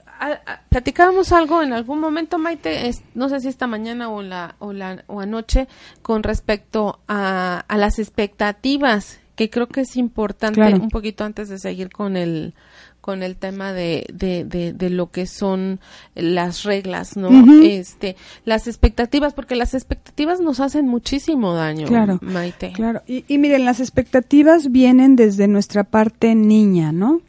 [0.70, 5.04] platicábamos algo en algún momento, Maite, no sé si esta mañana o la, o la
[5.08, 5.68] o anoche,
[6.02, 11.60] con respecto a, a las expectativas, que creo que es importante un poquito antes de
[11.60, 12.56] seguir con el
[13.08, 15.80] con el tema de, de, de, lo que son
[16.14, 17.30] las reglas, ¿no?
[17.64, 22.74] Este, las expectativas, porque las expectativas nos hacen muchísimo daño, claro, Maite.
[22.74, 27.22] Claro, y, y miren, las expectativas vienen desde nuestra parte niña, ¿no?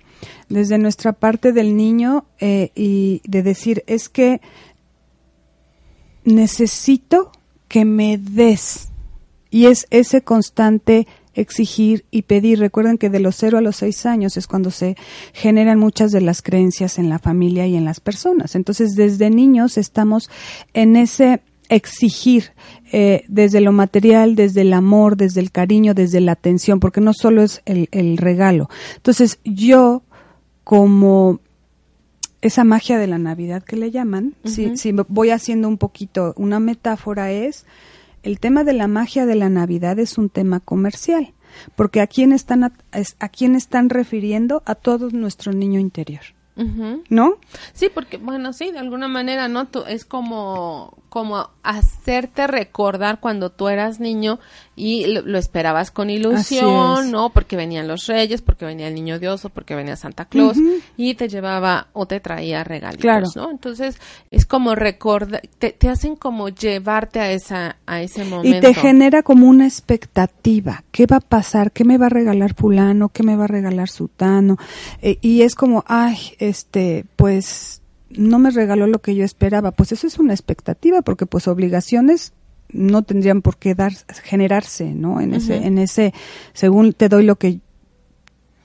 [0.49, 4.41] desde nuestra parte del niño eh, y de decir, es que
[6.25, 7.31] necesito
[7.69, 8.89] que me des.
[9.49, 11.07] Y es ese constante
[11.41, 12.59] exigir y pedir.
[12.59, 14.97] Recuerden que de los cero a los seis años es cuando se
[15.33, 18.55] generan muchas de las creencias en la familia y en las personas.
[18.55, 20.31] Entonces, desde niños estamos
[20.75, 22.53] en ese exigir
[22.93, 27.13] eh, desde lo material, desde el amor, desde el cariño, desde la atención, porque no
[27.13, 28.69] solo es el, el regalo.
[28.97, 30.03] Entonces, yo
[30.65, 31.41] como
[32.41, 37.33] esa magia de la Navidad que le llaman, si, voy haciendo un poquito, una metáfora
[37.33, 37.67] es,
[38.23, 41.33] el tema de la magia de la Navidad es un tema comercial,
[41.77, 46.23] porque a quién están, a, a quién están refiriendo a todo nuestro niño interior.
[47.09, 47.37] ¿No?
[47.73, 49.69] Sí, porque, bueno, sí, de alguna manera, ¿no?
[49.87, 54.39] es como, como hacerte recordar cuando tú eras niño
[54.77, 57.31] y lo, esperabas con ilusión, ¿no?
[57.31, 60.57] Porque venían los reyes, porque venía el niño Dios o porque venía Santa Claus
[60.97, 63.27] y te llevaba o te traía regalos, claro.
[63.35, 63.51] ¿no?
[63.51, 63.99] Entonces,
[64.31, 68.57] es como recordar, te, te, hacen como llevarte a esa, a ese momento.
[68.57, 70.85] Y te genera como una expectativa.
[70.93, 71.73] ¿Qué va a pasar?
[71.73, 73.09] ¿Qué me va a regalar fulano?
[73.09, 74.57] ¿Qué me va a regalar sutano?
[75.03, 79.73] Eh, y es como, ay, este, pues no me regaló lo que yo esperaba.
[79.73, 82.33] Pues eso es una expectativa, porque pues obligaciones
[82.71, 83.93] no tendrían por qué dar,
[84.23, 85.21] generarse, ¿no?
[85.21, 86.13] En ese, en ese,
[86.53, 87.61] según te doy lo que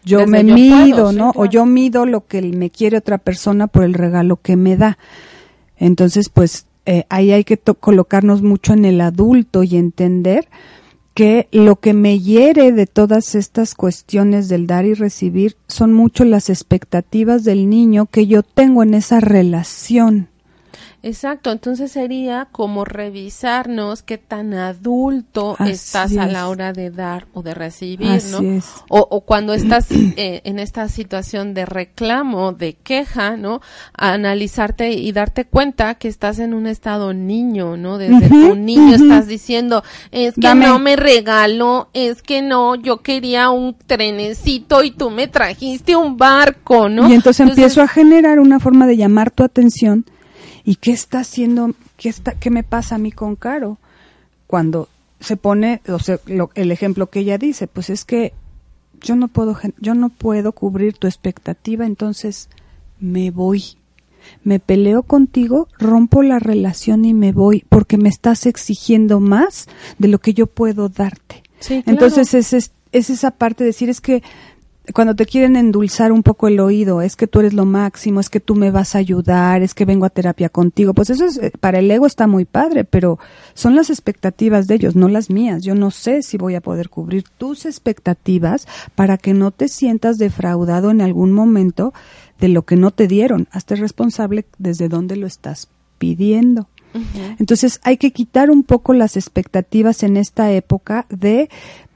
[0.04, 1.32] yo me mido, ¿no?
[1.36, 4.98] O yo mido lo que me quiere otra persona por el regalo que me da.
[5.78, 10.50] Entonces, pues eh, ahí hay que colocarnos mucho en el adulto y entender
[11.14, 16.24] que lo que me hiere de todas estas cuestiones del dar y recibir son mucho
[16.26, 20.30] las expectativas del niño que yo tengo en esa relación.
[21.06, 27.44] Exacto, entonces sería como revisarnos qué tan adulto estás a la hora de dar o
[27.44, 28.62] de recibir, ¿no?
[28.88, 33.60] O, cuando estás eh, en esta situación de reclamo, de queja, ¿no?
[33.98, 37.98] analizarte y darte cuenta que estás en un estado niño, ¿no?
[37.98, 43.50] Desde tu niño estás diciendo, es que no me regaló, es que no, yo quería
[43.50, 47.10] un trenecito y tú me trajiste un barco, ¿no?
[47.10, 50.06] Y entonces empiezo a generar una forma de llamar tu atención
[50.66, 53.78] ¿Y qué está haciendo, qué, está, qué me pasa a mí con Caro?
[54.48, 54.88] Cuando
[55.20, 56.20] se pone, o sea,
[56.56, 58.34] el ejemplo que ella dice, pues es que
[59.02, 62.50] yo no puedo, yo no puedo cubrir tu expectativa, entonces
[63.00, 63.64] me voy.
[64.44, 70.08] Me peleo contigo, rompo la relación y me voy porque me estás exigiendo más de
[70.08, 71.44] lo que yo puedo darte.
[71.86, 74.24] Entonces es, es, es esa parte de decir, es que
[74.92, 78.30] cuando te quieren endulzar un poco el oído, es que tú eres lo máximo, es
[78.30, 81.38] que tú me vas a ayudar, es que vengo a terapia contigo, pues eso es,
[81.38, 83.18] eh, para el ego está muy padre, pero
[83.54, 85.64] son las expectativas de ellos, no las mías.
[85.64, 90.18] Yo no sé si voy a poder cubrir tus expectativas para que no te sientas
[90.18, 91.94] defraudado en algún momento
[92.40, 93.48] de lo que no te dieron.
[93.52, 96.68] Hazte responsable desde dónde lo estás pidiendo.
[97.40, 101.50] Entonces hay que quitar un poco las expectativas en esta época de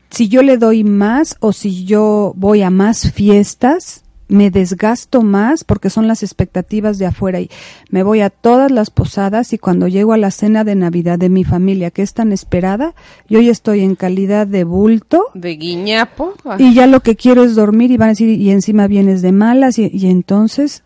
[0.09, 5.63] si yo le doy más o si yo voy a más fiestas, me desgasto más
[5.63, 7.49] porque son las expectativas de afuera y
[7.89, 11.29] me voy a todas las posadas y cuando llego a la cena de Navidad de
[11.29, 12.93] mi familia que es tan esperada,
[13.29, 15.25] yo ya estoy en calidad de bulto.
[15.33, 16.33] De guiñapo.
[16.57, 19.31] Y ya lo que quiero es dormir y van a decir, y encima vienes de
[19.31, 20.83] malas y, y entonces...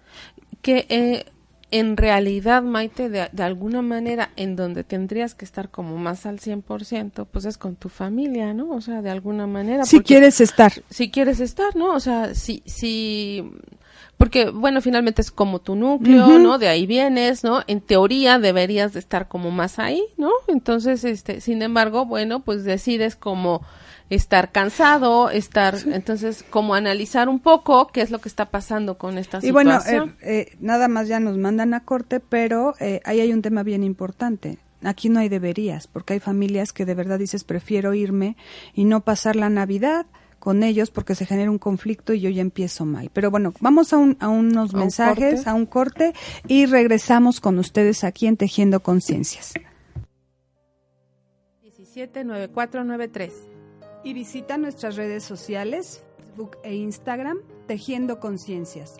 [0.62, 1.26] Que eh,
[1.72, 6.40] en realidad, Maite, de, de, alguna manera, en donde tendrías que estar como más al
[6.40, 8.72] 100%, pues es con tu familia, ¿no?
[8.72, 9.86] O sea, de alguna manera.
[9.86, 10.74] Si quieres estar.
[10.90, 11.94] Si quieres estar, ¿no?
[11.94, 13.50] O sea, si, si,
[14.18, 16.42] porque, bueno, finalmente es como tu núcleo, uh -huh.
[16.42, 16.58] ¿no?
[16.58, 17.64] De ahí vienes, ¿no?
[17.68, 20.30] En teoría deberías de estar como más ahí, ¿no?
[20.48, 23.62] Entonces, este, sin embargo, bueno, pues decides como
[24.12, 25.90] estar cansado, estar, sí.
[25.94, 29.48] entonces, como analizar un poco qué es lo que está pasando con esta y situación.
[29.48, 33.32] Y bueno, eh, eh, nada más ya nos mandan a corte, pero eh, ahí hay
[33.32, 34.58] un tema bien importante.
[34.84, 38.36] Aquí no hay deberías, porque hay familias que de verdad dices, prefiero irme
[38.74, 40.06] y no pasar la Navidad
[40.40, 43.12] con ellos porque se genera un conflicto y yo ya empiezo mal.
[43.14, 46.14] Pero bueno, vamos a, un, a unos ¿A mensajes, un a un corte
[46.48, 49.54] y regresamos con ustedes aquí en Tejiendo Conciencias.
[51.62, 53.51] 179493
[54.04, 58.98] y visita nuestras redes sociales, Facebook e Instagram, Tejiendo Conciencias.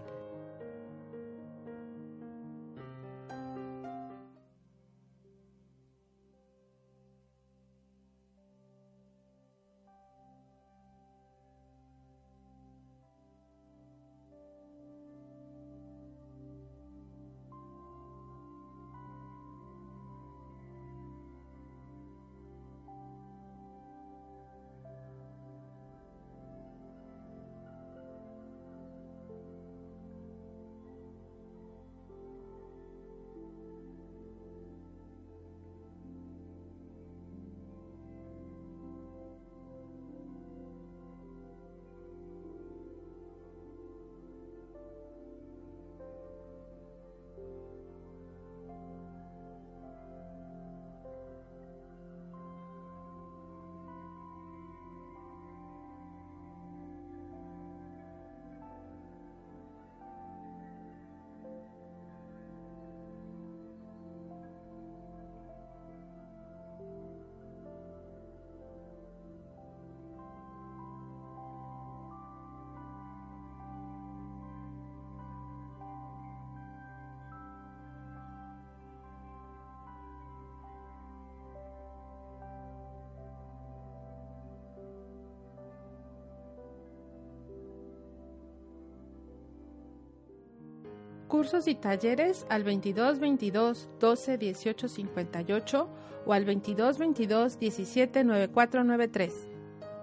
[91.42, 95.90] Cursos y talleres al 22 22 12 18 58
[96.28, 99.34] o al 22 22 17 9493.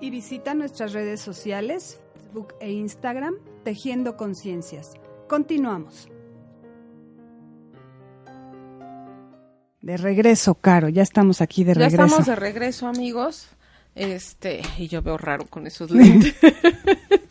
[0.00, 4.94] Y visita nuestras redes sociales, Facebook e Instagram, Tejiendo Conciencias.
[5.28, 6.08] Continuamos.
[9.80, 11.98] De regreso, Caro, ya estamos aquí de regreso.
[11.98, 13.46] Ya estamos de regreso, amigos.
[13.94, 16.34] Este, y yo veo raro con esos lentes.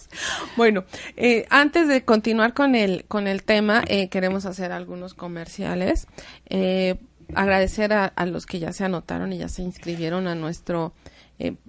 [0.56, 6.08] bueno, eh, antes de continuar con el, con el tema, eh, queremos hacer algunos comerciales.
[6.50, 6.96] Eh,
[7.36, 10.93] agradecer a, a, los que ya se anotaron y ya se inscribieron a nuestro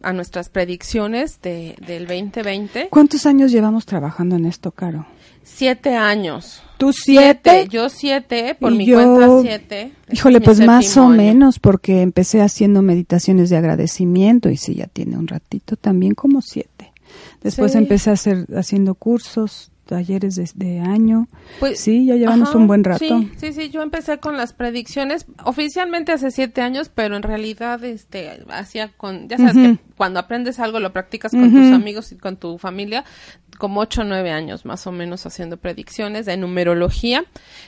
[0.02, 2.88] a nuestras predicciones de, del 2020.
[2.88, 5.06] ¿Cuántos años llevamos trabajando en esto, Caro?
[5.42, 6.62] Siete años.
[6.78, 7.50] ¿Tú siete?
[7.50, 9.92] siete yo siete, por y mi yo, cuenta siete.
[10.10, 11.16] Híjole, pues más o año.
[11.16, 16.40] menos, porque empecé haciendo meditaciones de agradecimiento y sí, ya tiene un ratito también como
[16.40, 16.77] siete.
[17.42, 17.78] Después sí.
[17.78, 21.28] empecé a hacer haciendo cursos, talleres de, de año.
[21.60, 22.98] Pues, sí, ya llevamos ajá, un buen rato.
[22.98, 27.82] Sí, sí, sí, yo empecé con las predicciones oficialmente hace siete años, pero en realidad
[27.82, 29.78] este hacía con, ya sabes uh -huh.
[29.78, 31.70] que cuando aprendes algo lo practicas con uh -huh.
[31.70, 33.04] tus amigos y con tu familia,
[33.58, 37.24] como ocho o nueve años más o menos haciendo predicciones de numerología.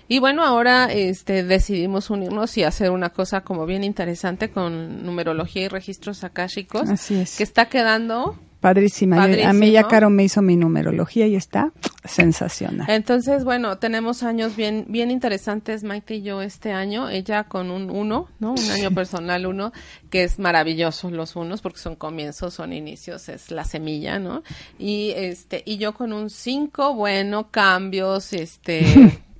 [0.06, 5.62] Y bueno, ahora este decidimos unirnos y hacer una cosa como bien interesante con numerología
[5.62, 6.88] y registros akáshicos.
[6.90, 7.38] Así es.
[7.38, 9.16] Que está quedando Padrísima.
[9.16, 9.48] Padrísimo.
[9.48, 11.72] A mí ya Caro me hizo mi numerología y está
[12.04, 12.88] sensacional.
[12.90, 17.08] Entonces, bueno, tenemos años bien bien interesantes, Maite y yo, este año.
[17.08, 18.52] Ella con un uno, ¿no?
[18.52, 19.72] Un año personal uno,
[20.10, 24.42] que es maravilloso los unos, porque son comienzos, son inicios, es la semilla, ¿no?
[24.78, 29.20] Y este, y yo con un cinco, bueno, cambios, este...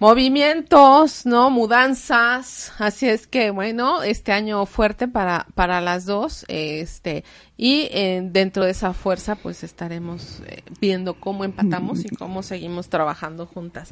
[0.00, 1.50] movimientos, ¿no?
[1.50, 2.72] Mudanzas.
[2.78, 6.44] Así es que, bueno, este año fuerte para, para las dos.
[6.48, 7.22] Este,
[7.62, 12.88] y eh, dentro de esa fuerza pues estaremos eh, viendo cómo empatamos y cómo seguimos
[12.88, 13.90] trabajando juntas.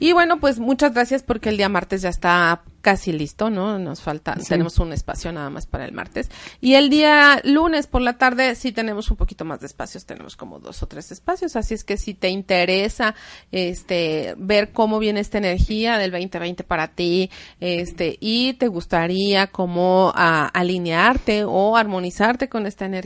[0.00, 3.78] Y bueno, pues muchas gracias porque el día martes ya está casi listo, ¿no?
[3.78, 6.30] Nos falta, tenemos un espacio nada más para el martes.
[6.60, 10.36] Y el día lunes por la tarde sí tenemos un poquito más de espacios, tenemos
[10.36, 13.14] como dos o tres espacios, así es que si te interesa
[13.52, 20.12] este ver cómo viene esta energía del 2020 para ti, este y te gustaría como
[20.14, 23.03] alinearte o armonizarte con esta energía,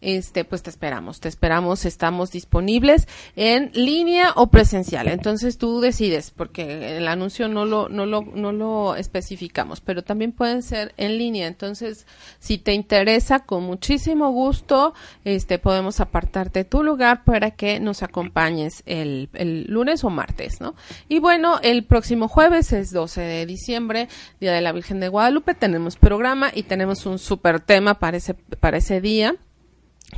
[0.00, 3.06] este pues te esperamos, te esperamos, estamos disponibles
[3.36, 5.08] en línea o presencial.
[5.08, 10.32] Entonces tú decides porque el anuncio no lo no lo no lo especificamos, pero también
[10.32, 11.46] pueden ser en línea.
[11.46, 12.06] Entonces,
[12.38, 14.94] si te interesa, con muchísimo gusto,
[15.24, 20.74] este, podemos apartarte tu lugar para que nos acompañes el, el lunes o martes, ¿no?
[21.08, 24.08] Y bueno, el próximo jueves es 12 de diciembre,
[24.40, 28.34] Día de la Virgen de Guadalupe, tenemos programa y tenemos un super tema para ese,
[28.34, 29.11] para ese día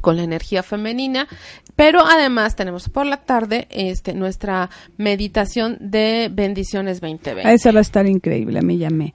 [0.01, 1.28] con la energía femenina,
[1.76, 7.53] pero además tenemos por la tarde este nuestra meditación de bendiciones 2020.
[7.53, 9.14] Esa va a estar increíble, a mí ya me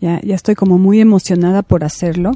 [0.00, 2.32] ya, ya estoy como muy emocionada por hacerlo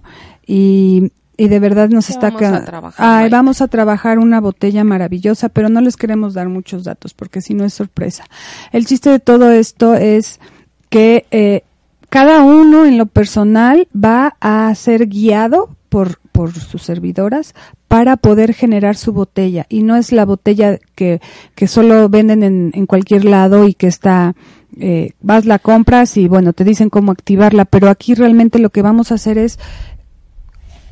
[0.46, 5.48] y, y de verdad nos está vamos a Ay, vamos a trabajar una botella maravillosa,
[5.48, 8.24] pero no les queremos dar muchos datos porque si no es sorpresa.
[8.72, 10.40] El chiste de todo esto es
[10.88, 11.64] que eh,
[12.08, 17.52] cada uno en lo personal va a ser guiado por, por sus servidoras
[17.88, 19.66] para poder generar su botella.
[19.68, 21.20] Y no es la botella que,
[21.56, 24.36] que solo venden en, en cualquier lado y que está,
[24.78, 28.82] eh, vas, la compras y bueno, te dicen cómo activarla, pero aquí realmente lo que
[28.82, 29.58] vamos a hacer es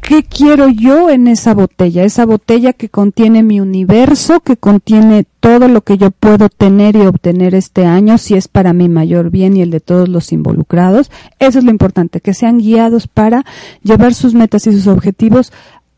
[0.07, 2.05] ¿qué quiero yo en esa botella?
[2.05, 7.01] Esa botella que contiene mi universo, que contiene todo lo que yo puedo tener y
[7.01, 11.11] obtener este año, si es para mi mayor bien y el de todos los involucrados.
[11.41, 13.45] Eso es lo importante, que sean guiados para
[13.83, 15.53] llevar sus metas y sus objetivos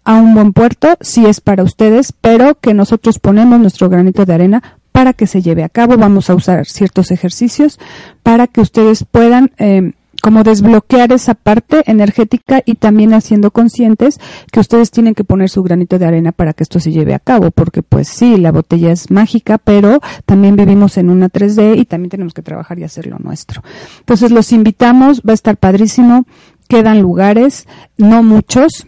[0.04, 4.32] a un buen puerto, si es para ustedes, pero que nosotros ponemos nuestro granito de
[4.32, 5.98] arena para que se lleve a cabo.
[5.98, 7.78] Vamos a usar ciertos ejercicios
[8.22, 9.92] para que ustedes puedan eh,
[10.28, 14.20] como desbloquear esa parte energética y también haciendo conscientes
[14.52, 17.18] que ustedes tienen que poner su granito de arena para que esto se lleve a
[17.18, 21.86] cabo, porque pues sí, la botella es mágica, pero también vivimos en una 3D y
[21.86, 23.62] también tenemos que trabajar y hacerlo nuestro.
[24.00, 26.26] Entonces los invitamos, va a estar padrísimo,
[26.68, 27.66] quedan lugares,
[27.96, 28.84] no muchos,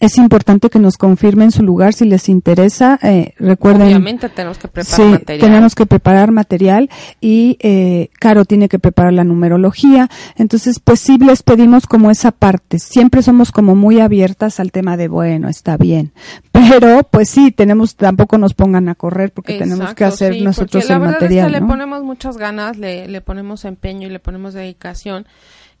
[0.00, 2.98] es importante que nos confirmen su lugar si les interesa.
[3.02, 3.88] Eh, recuerden.
[3.88, 5.40] Obviamente tenemos que preparar material.
[5.40, 6.90] Tenemos que preparar material
[7.20, 10.08] y eh, Caro tiene que preparar la numerología.
[10.36, 12.78] Entonces, pues sí les pedimos como esa parte.
[12.78, 16.12] Siempre somos como muy abiertas al tema de bueno, está bien.
[16.52, 21.00] Pero, pues sí, tenemos, tampoco nos pongan a correr porque tenemos que hacer nosotros el
[21.00, 21.52] material.
[21.52, 25.26] le ponemos muchas ganas, le, le ponemos empeño y le ponemos dedicación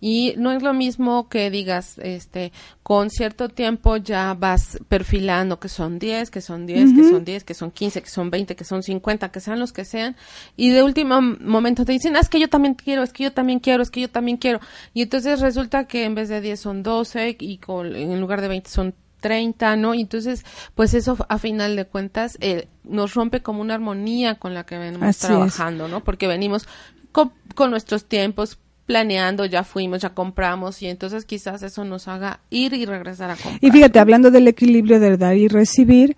[0.00, 5.68] y no es lo mismo que digas, este, con cierto tiempo ya vas perfilando que
[5.68, 8.64] son 10, que son 10, que son 10, que son 15, que son 20, que
[8.64, 10.16] son 50, que sean los que sean,
[10.56, 13.32] y de último momento te dicen, ah, es que yo también quiero, es que yo
[13.32, 14.60] también quiero, es que yo también quiero,
[14.92, 18.48] y entonces resulta que en vez de 10 son 12 y con, en lugar de
[18.48, 19.94] 20 son 30, ¿no?
[19.94, 20.44] Y entonces,
[20.74, 24.78] pues eso a final de cuentas eh, nos rompe como una armonía con la que
[24.78, 26.04] venimos trabajando, ¿no?
[26.04, 26.68] Porque venimos
[27.12, 32.40] con, con, nuestros tiempos, planeando, ya fuimos, ya compramos y entonces quizás eso nos haga
[32.50, 33.58] ir y regresar a comprar.
[33.60, 36.16] Y fíjate, hablando del equilibrio de dar y recibir,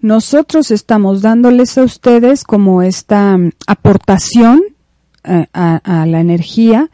[0.00, 4.62] nosotros estamos dándoles a ustedes como esta mm, aportación
[5.24, 6.90] eh, a, la energía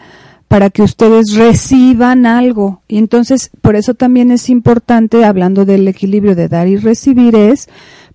[0.49, 2.83] para que ustedes reciban algo.
[2.89, 7.69] Y entonces, por eso también es importante, hablando del equilibrio de dar y recibir, es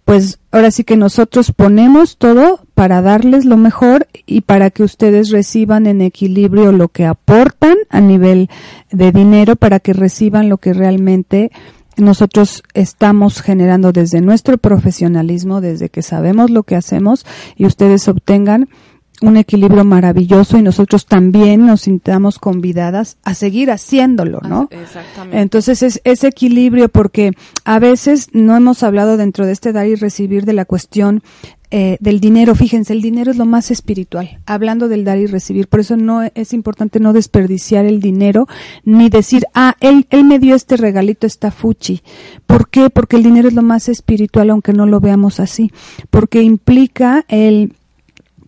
[0.05, 5.29] pues ahora sí que nosotros ponemos todo para darles lo mejor y para que ustedes
[5.29, 8.49] reciban en equilibrio lo que aportan a nivel
[8.91, 11.51] de dinero para que reciban lo que realmente
[11.97, 17.25] nosotros estamos generando desde nuestro profesionalismo, desde que sabemos lo que hacemos
[17.55, 18.69] y ustedes obtengan
[19.21, 24.67] un equilibrio maravilloso y nosotros también nos sintamos convidadas a seguir haciéndolo, ¿no?
[24.71, 25.39] Exactamente.
[25.39, 27.31] Entonces es ese equilibrio porque
[27.63, 31.21] a veces no hemos hablado dentro de este dar y recibir de la cuestión
[31.73, 32.53] eh, del dinero.
[32.53, 35.69] Fíjense, el dinero es lo más espiritual, hablando del dar y recibir.
[35.69, 38.45] Por eso no es importante no desperdiciar el dinero
[38.83, 42.01] ni decir, ah, él, él me dio este regalito, está fuchi.
[42.45, 42.89] ¿Por qué?
[42.89, 45.71] Porque el dinero es lo más espiritual, aunque no lo veamos así.
[46.09, 47.73] Porque implica el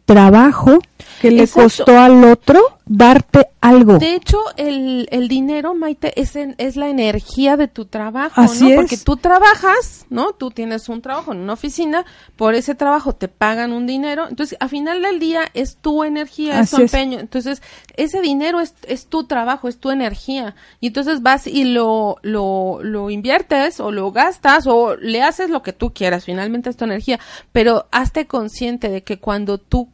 [0.06, 0.80] trabajo
[1.22, 3.98] que le costó al otro darte algo.
[3.98, 8.70] De hecho, el, el dinero, Maite, es, es la energía de tu trabajo, Así ¿no?
[8.72, 8.76] es.
[8.76, 10.34] Porque tú trabajas, ¿no?
[10.34, 12.06] Tú tienes un trabajo en una oficina,
[12.36, 16.60] por ese trabajo te pagan un dinero, entonces a final del día es tu energía,
[16.60, 16.94] es tu es.
[16.94, 17.62] empeño, entonces
[17.96, 22.80] ese dinero es, es tu trabajo, es tu energía, y entonces vas y lo, lo,
[22.84, 26.84] lo inviertes o lo gastas o le haces lo que tú quieras, finalmente es tu
[26.84, 27.20] energía,
[27.54, 29.90] pero hazte consciente de que cuando tú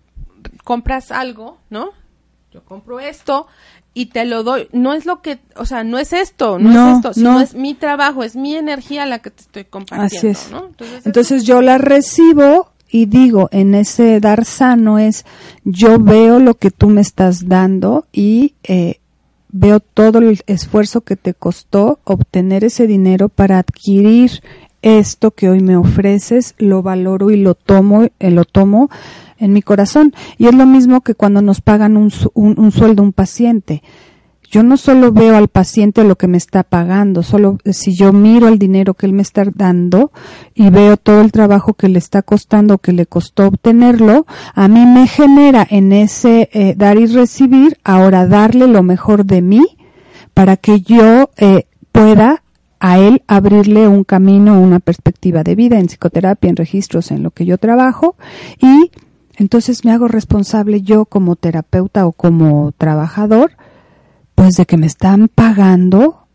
[0.64, 1.92] compras algo, ¿no?
[2.52, 3.45] Yo compro esto
[3.93, 4.70] y te lo doy.
[4.72, 7.41] No es lo que, o sea, no es esto, no, No, es esto, sino no.
[7.41, 10.52] es mi trabajo, es mi energía la que te estoy compartiendo, Así es.
[10.52, 10.66] ¿no?
[10.66, 15.26] Entonces, Entonces yo la recibo y digo, en ese dar sano es,
[15.64, 19.00] yo veo lo que tú me estás dando y eh,
[19.50, 24.41] veo todo el esfuerzo que te costó obtener ese dinero para adquirir
[24.82, 28.89] esto que hoy me ofreces, lo valoro y lo tomo, eh, lo tomo
[29.40, 30.14] en mi corazón.
[30.38, 33.82] Y es lo mismo que cuando nos pagan un, un, un sueldo un paciente.
[34.52, 38.48] Yo no solo veo al paciente lo que me está pagando, solo si yo miro
[38.48, 40.12] el dinero que él me está dando
[40.56, 44.26] y veo todo el trabajo que le está costando, que le costó obtenerlo,
[44.56, 49.44] a mí me genera en ese eh, dar y recibir, ahora darle lo mejor de
[49.44, 49.64] mí
[50.34, 52.42] para que yo eh, pueda
[52.80, 57.30] a él abrirle un camino, una perspectiva de vida en psicoterapia, en registros, en lo
[57.30, 58.16] que yo trabajo
[58.60, 58.90] y
[59.40, 63.54] entonces me hago responsable yo como terapeuta o como trabajador,
[64.36, 66.28] pues de que me están pagando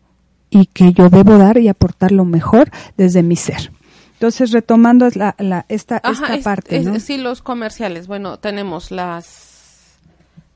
[0.49, 3.71] y que yo debo dar y aportar lo mejor desde mi ser.
[4.13, 6.99] Entonces, retomando la, la, esta, Ajá, esta es- parte, es- ¿no?
[6.99, 8.07] Sí, los comerciales.
[8.07, 9.53] Bueno, tenemos las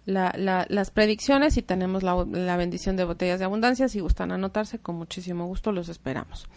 [0.06, 3.88] la- la- las predicciones y tenemos la, la bendición de botellas de abundancia.
[3.90, 6.48] Si gustan anotarse, con muchísimo gusto los esperamos.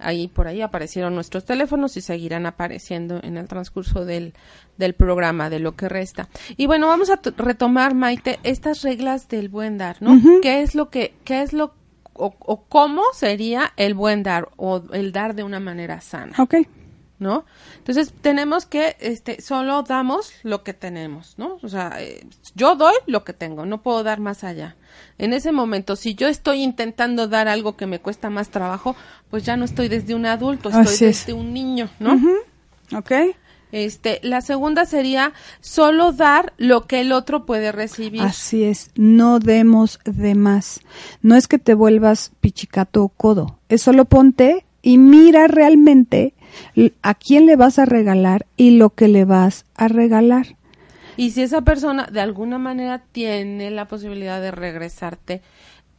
[0.00, 4.34] Ahí por ahí aparecieron nuestros teléfonos y seguirán apareciendo en el transcurso del,
[4.78, 6.28] del programa, de lo que resta.
[6.56, 10.20] Y bueno, vamos a retomar, Maite, estas reglas del buen dar, ¿no?
[10.42, 11.74] ¿Qué es lo que, qué es lo
[12.14, 16.34] o, o cómo sería el buen dar o el dar de una manera sana?
[16.38, 16.56] Ok.
[17.20, 17.44] ¿No?
[17.76, 21.58] Entonces tenemos que, este, solo damos lo que tenemos, ¿no?
[21.62, 24.74] O sea, eh, yo doy lo que tengo, no puedo dar más allá.
[25.18, 28.96] En ese momento, si yo estoy intentando dar algo que me cuesta más trabajo,
[29.28, 31.26] pues ya no estoy desde un adulto, estoy Así es.
[31.26, 32.14] desde un niño, ¿no?
[32.14, 32.34] Ujú.
[32.96, 33.12] Ok.
[33.70, 38.22] Este, la segunda sería solo dar lo que el otro puede recibir.
[38.22, 40.80] Así es, no demos de más.
[41.22, 46.34] No es que te vuelvas pichicato o codo, es solo ponte y mira realmente
[47.02, 50.56] a quién le vas a regalar y lo que le vas a regalar.
[51.16, 55.42] Y si esa persona de alguna manera tiene la posibilidad de regresarte,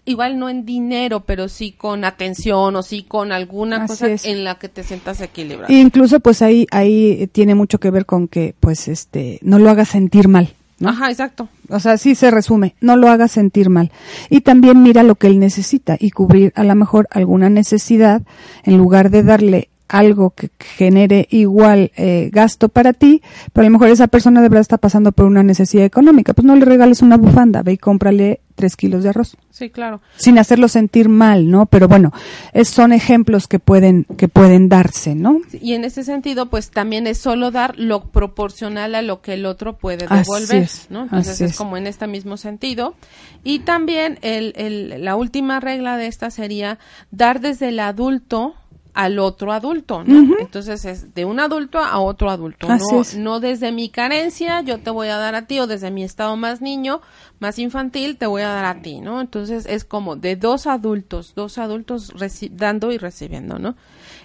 [0.06, 4.26] igual no en dinero, pero sí con atención o sí con alguna Así cosa es.
[4.26, 5.72] en la que te sientas equilibrado.
[5.72, 9.90] Incluso pues ahí ahí tiene mucho que ver con que pues este no lo hagas
[9.90, 10.90] sentir mal, ¿no?
[10.90, 11.50] Ajá, exacto.
[11.70, 13.92] O sea, sí se resume, no lo hagas sentir mal.
[14.30, 18.24] Y también mira lo que él necesita y cubrir a lo mejor alguna necesidad
[18.64, 23.22] en lugar de darle algo que genere igual eh, gasto para ti,
[23.54, 26.34] pero a lo mejor esa persona de verdad está pasando por una necesidad económica.
[26.34, 30.02] Pues no le regales una bufanda, ve y cómprale tres kilos de arroz Sí, claro.
[30.18, 31.66] sin hacerlo sentir mal, ¿no?
[31.66, 32.14] Pero bueno,
[32.54, 35.40] es, son ejemplos que pueden que pueden darse, ¿no?
[35.52, 39.46] Y en ese sentido, pues también es solo dar lo proporcional a lo que el
[39.46, 41.04] otro puede Así devolver, es, ¿no?
[41.04, 41.58] Entonces así es es.
[41.58, 42.96] como en este mismo sentido.
[43.44, 46.78] Y también el, el, la última regla de esta sería
[47.12, 48.54] dar desde el adulto
[48.94, 50.38] al otro adulto, ¿no?
[50.40, 53.18] Entonces es de un adulto a otro adulto, Así no, es.
[53.18, 56.36] no desde mi carencia yo te voy a dar a ti o desde mi estado
[56.36, 57.02] más niño,
[57.40, 59.22] más infantil te voy a dar a ti, ¿no?
[59.22, 62.14] Entonces es como de dos adultos, dos adultos
[62.52, 63.76] dando y recibiendo, ¿no?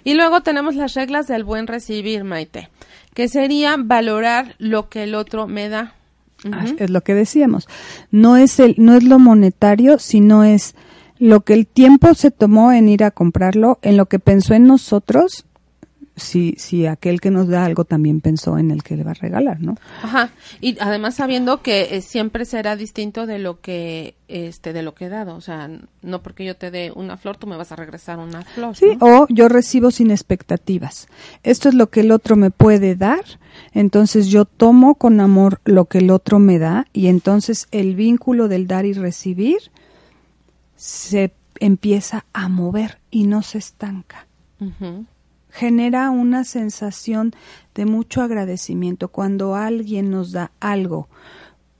[0.03, 2.69] Y luego tenemos las reglas del buen recibir, Maite,
[3.13, 5.93] que serían valorar lo que el otro me da.
[6.51, 6.65] Ah.
[6.77, 7.67] Es lo que decíamos.
[8.11, 10.75] No es el, no es lo monetario, sino es
[11.19, 14.67] lo que el tiempo se tomó en ir a comprarlo, en lo que pensó en
[14.67, 15.45] nosotros,
[16.17, 19.13] si, si aquel que nos da algo también pensó en el que le va a
[19.13, 19.75] regalar, ¿no?
[20.01, 20.31] Ajá.
[20.59, 25.05] Y además sabiendo que eh, siempre será distinto de lo que este de lo que
[25.05, 25.69] he dado, o sea,
[26.01, 28.75] no porque yo te dé una flor tú me vas a regresar una flor.
[28.75, 29.21] Sí, ¿no?
[29.23, 31.07] o yo recibo sin expectativas.
[31.43, 33.23] Esto es lo que el otro me puede dar,
[33.73, 38.47] entonces yo tomo con amor lo que el otro me da y entonces el vínculo
[38.47, 39.59] del dar y recibir
[40.77, 44.27] se empieza a mover y no se estanca.
[45.49, 47.33] Genera una sensación
[47.75, 51.09] de mucho agradecimiento cuando alguien nos da algo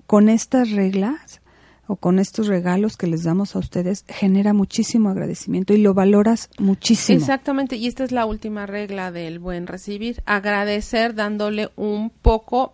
[0.05, 1.41] con estas reglas
[1.87, 6.49] o con estos regalos que les damos a ustedes genera muchísimo agradecimiento y lo valoras
[6.59, 7.17] muchísimo.
[7.17, 12.73] Exactamente, y esta es la última regla del buen recibir, agradecer dándole un poco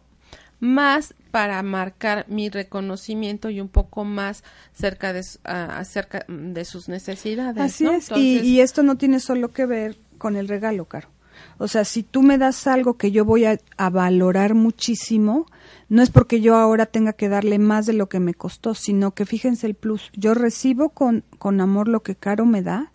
[0.59, 7.59] más para marcar mi reconocimiento y un poco más cerca de, acerca de sus necesidades.
[7.59, 11.07] Así es, y, y, esto no tiene solo que ver con el regalo, Caro.
[11.57, 15.47] O sea, si tú me das algo que yo voy a, a, valorar muchísimo,
[15.89, 19.15] no es porque yo ahora tenga que darle más de lo que me costó, sino
[19.15, 22.91] que fíjense el plus, yo recibo con, con amor lo que Caro me da,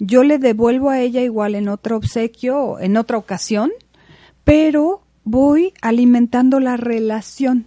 [0.00, 3.72] yo le devuelvo a ella igual en otro obsequio, en otra ocasión,
[4.42, 7.66] pero voy alimentando la relación.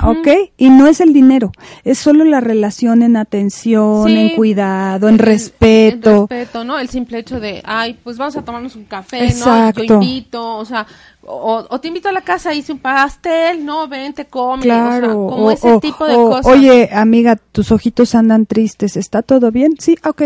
[0.00, 0.28] ¿Ok?
[0.56, 1.52] Y no es el dinero,
[1.84, 6.10] es solo la relación en atención, en cuidado, en, respeto.
[6.10, 6.78] En respeto, ¿no?
[6.78, 9.82] El simple hecho de, ay, pues vamos a tomarnos un café, Exacto.
[9.82, 9.88] ¿no?
[9.88, 10.86] Yo invito, o sea,
[11.24, 15.78] o, te invito a la casa, hice un pastel, no, vente, come, claro, como ese
[15.78, 16.46] tipo de cosas.
[16.46, 19.76] Oye, amiga, tus ojitos andan tristes, ¿está todo bien?
[19.78, 20.22] Sí, ok.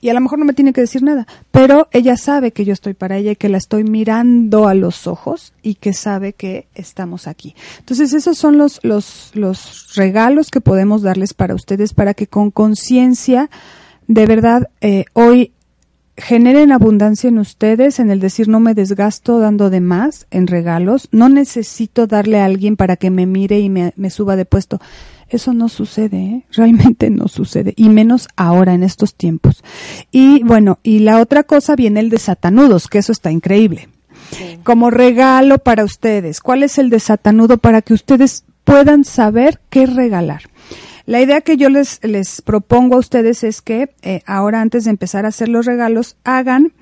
[0.00, 2.72] Y a lo mejor no me tiene que decir nada, pero ella sabe que yo
[2.72, 6.66] estoy para ella y que la estoy mirando a los ojos y que sabe que
[6.74, 7.54] estamos aquí.
[7.78, 9.04] Entonces, esos son los, los,
[9.34, 13.50] los regalos que podemos darles para ustedes para que con conciencia,
[14.06, 15.52] de verdad, eh, hoy
[16.20, 21.08] generen abundancia en ustedes, en el decir no me desgasto dando de más en regalos,
[21.12, 24.80] no necesito darle a alguien para que me mire y me, suba de puesto.
[25.28, 26.46] Eso no sucede, ¿eh?
[26.52, 29.62] realmente no sucede, y menos ahora en estos tiempos.
[30.10, 33.88] Y bueno, y la otra cosa viene el de satanudos, que eso está increíble.
[34.62, 39.86] Como regalo para ustedes, ¿cuál es el de satanudo para que ustedes puedan saber qué
[39.86, 40.42] regalar?
[41.06, 41.98] La idea que yo les,
[42.44, 46.72] propongo a ustedes es que eh, ahora antes de empezar a hacer los regalos hagan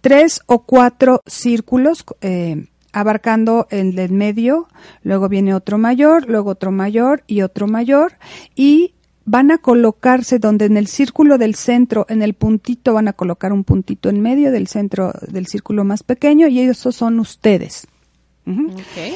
[0.00, 4.68] tres o cuatro círculos eh, abarcando el del medio,
[5.02, 8.14] luego viene otro mayor, luego otro mayor y otro mayor
[8.54, 13.12] y van a colocarse donde en el círculo del centro, en el puntito van a
[13.12, 17.86] colocar un puntito en medio del centro del círculo más pequeño y esos son ustedes.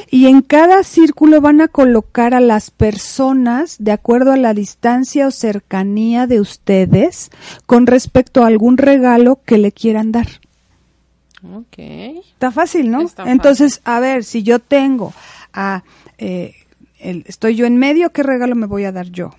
[0.09, 5.27] Y en cada círculo van a colocar a las personas de acuerdo a la distancia
[5.27, 7.29] o cercanía de ustedes
[7.65, 10.27] con respecto a algún regalo que le quieran dar.
[11.43, 11.77] Ok.
[11.77, 13.05] Está fácil, ¿no?
[13.25, 15.13] Entonces, a ver, si yo tengo
[15.53, 15.83] a,
[16.17, 16.55] eh,
[16.99, 19.31] estoy yo en medio, ¿qué regalo me voy a dar yo?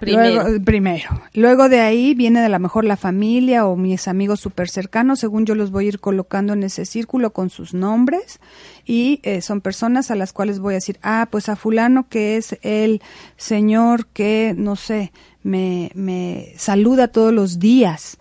[0.00, 0.42] Primero.
[0.42, 1.22] Luego, primero.
[1.34, 5.46] Luego de ahí viene de la mejor la familia o mis amigos súper cercanos, según
[5.46, 8.40] yo los voy a ir colocando en ese círculo con sus nombres
[8.84, 12.36] y eh, son personas a las cuales voy a decir, ah, pues a fulano que
[12.36, 13.02] es el
[13.36, 18.18] señor que, no sé, me, me saluda todos los días.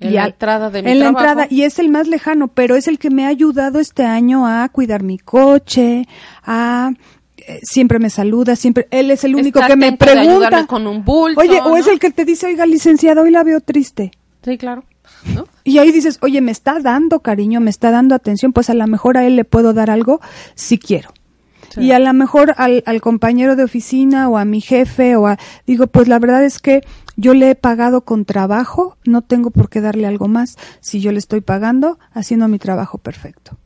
[0.00, 2.74] En y la entrada de mi En la entrada, y es el más lejano, pero
[2.74, 6.08] es el que me ha ayudado este año a cuidar mi coche,
[6.42, 6.90] a
[7.62, 10.66] siempre me saluda, siempre, él es el único que me pregunta.
[10.66, 13.60] con un bulto, oye, o es el que te dice, oiga, licenciado, hoy la veo
[13.60, 14.12] triste.
[14.42, 14.84] Sí, claro.
[15.64, 18.86] Y ahí dices, oye, me está dando cariño, me está dando atención, pues a lo
[18.86, 20.20] mejor a él le puedo dar algo
[20.54, 21.10] si quiero.
[21.76, 25.38] Y a lo mejor al, al, compañero de oficina o a mi jefe o a,
[25.66, 26.82] digo, pues la verdad es que
[27.16, 31.10] yo le he pagado con trabajo, no tengo por qué darle algo más si yo
[31.10, 33.58] le estoy pagando haciendo mi trabajo perfecto.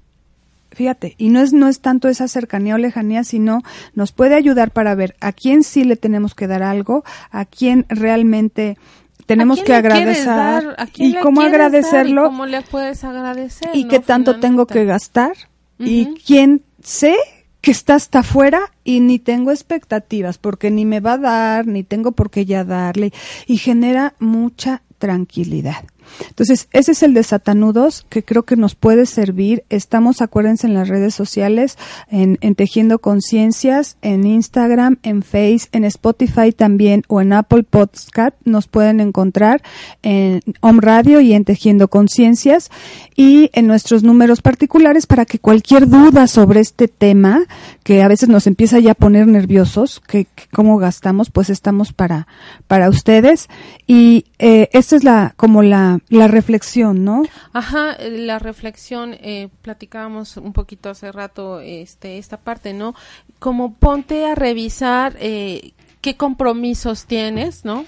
[0.79, 3.62] Fíjate, y no es, no es tanto esa cercanía o lejanía, sino
[3.95, 7.03] nos puede ayudar para ver a quién sí le tenemos que dar algo,
[7.33, 8.79] a quién realmente
[9.26, 14.68] tenemos que agradecer y cómo agradecerlo y cómo le puedes agradecer y qué tanto tengo
[14.68, 15.33] que gastar
[15.81, 17.16] y quién sé
[17.61, 21.83] que está hasta afuera y ni tengo expectativas porque ni me va a dar ni
[21.83, 23.12] tengo por qué ya darle.
[23.49, 25.85] Y genera mucha tranquilidad.
[26.29, 29.65] Entonces, ese es el de Satanudos que creo que nos puede servir.
[29.69, 31.79] Estamos, acuérdense, en las redes sociales,
[32.11, 38.35] en, Tejiendo Conciencias, en Instagram, en Face, en Spotify también o en Apple Podcast.
[38.45, 39.63] Nos pueden encontrar
[40.03, 42.71] en Home Radio y en Tejiendo Conciencias
[43.17, 47.43] y en nuestros números particulares para que cualquier duda sobre este tema,
[47.85, 52.27] que a veces nos empieza ya a poner nerviosos, que, cómo gastamos, pues estamos para,
[52.67, 53.49] para ustedes.
[53.87, 57.22] Y eh, esta es la, como la, la, reflexión, ¿no?
[57.53, 62.94] Ajá, la reflexión, eh, platicábamos un poquito hace rato este, esta parte, ¿no?
[63.38, 67.84] Como ponte a revisar eh, qué compromisos tienes, ¿no?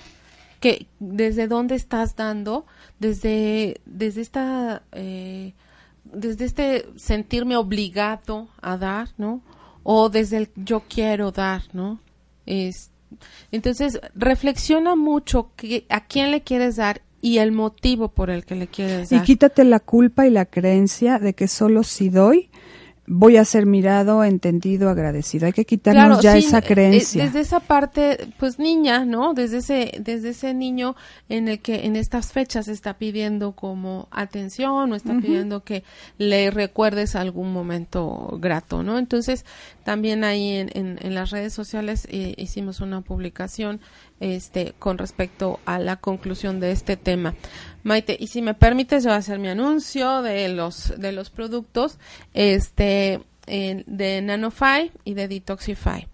[0.61, 2.67] Que, desde dónde estás dando,
[2.99, 5.55] desde, desde esta, eh,
[6.05, 9.43] desde este sentirme obligado a dar, ¿no?
[9.83, 12.01] O desde el yo quiero dar, ¿no?
[12.47, 12.91] Es,
[13.51, 18.55] entonces, reflexiona mucho que, a quién le quieres dar y el motivo por el que
[18.55, 19.21] le quieres dar.
[19.21, 22.51] Y quítate la culpa y la creencia de que solo si doy
[23.13, 25.47] voy a ser mirado, entendido, agradecido.
[25.47, 27.25] Hay que quitarnos ya esa eh, creencia.
[27.25, 29.35] desde esa parte, pues niña, ¿no?
[29.35, 30.95] Desde ese, desde ese niño
[31.29, 35.83] en el que en estas fechas está pidiendo como atención o está pidiendo que
[36.19, 38.97] le recuerdes algún momento grato, ¿no?
[38.97, 39.45] Entonces,
[39.83, 43.81] también ahí en, en, las redes sociales eh, hicimos una publicación
[44.21, 47.35] este, con respecto a la conclusión de este tema.
[47.83, 51.31] Maite, y si me permites, yo voy a hacer mi anuncio de los, de los
[51.31, 51.99] productos
[52.35, 56.07] este, de Nanofy y de Detoxify.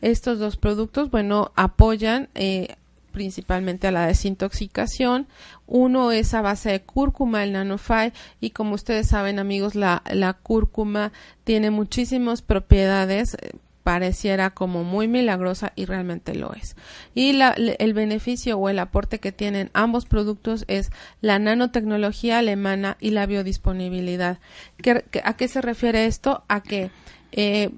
[0.00, 2.74] Estos dos productos, bueno, apoyan eh,
[3.12, 5.28] principalmente a la desintoxicación.
[5.66, 10.32] Uno es a base de cúrcuma, el Nanofy, y como ustedes saben, amigos, la, la
[10.32, 11.12] cúrcuma
[11.44, 13.52] tiene muchísimas propiedades eh,
[13.82, 16.76] pareciera como muy milagrosa y realmente lo es.
[17.14, 22.96] Y la, el beneficio o el aporte que tienen ambos productos es la nanotecnología alemana
[23.00, 24.38] y la biodisponibilidad.
[25.24, 26.44] a qué se refiere esto?
[26.48, 26.90] A que
[27.32, 27.70] eh,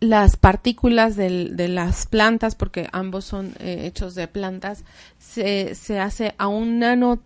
[0.00, 4.84] las partículas de las plantas, porque ambos son eh, hechos de plantas,
[5.18, 7.20] se, se hace a un nano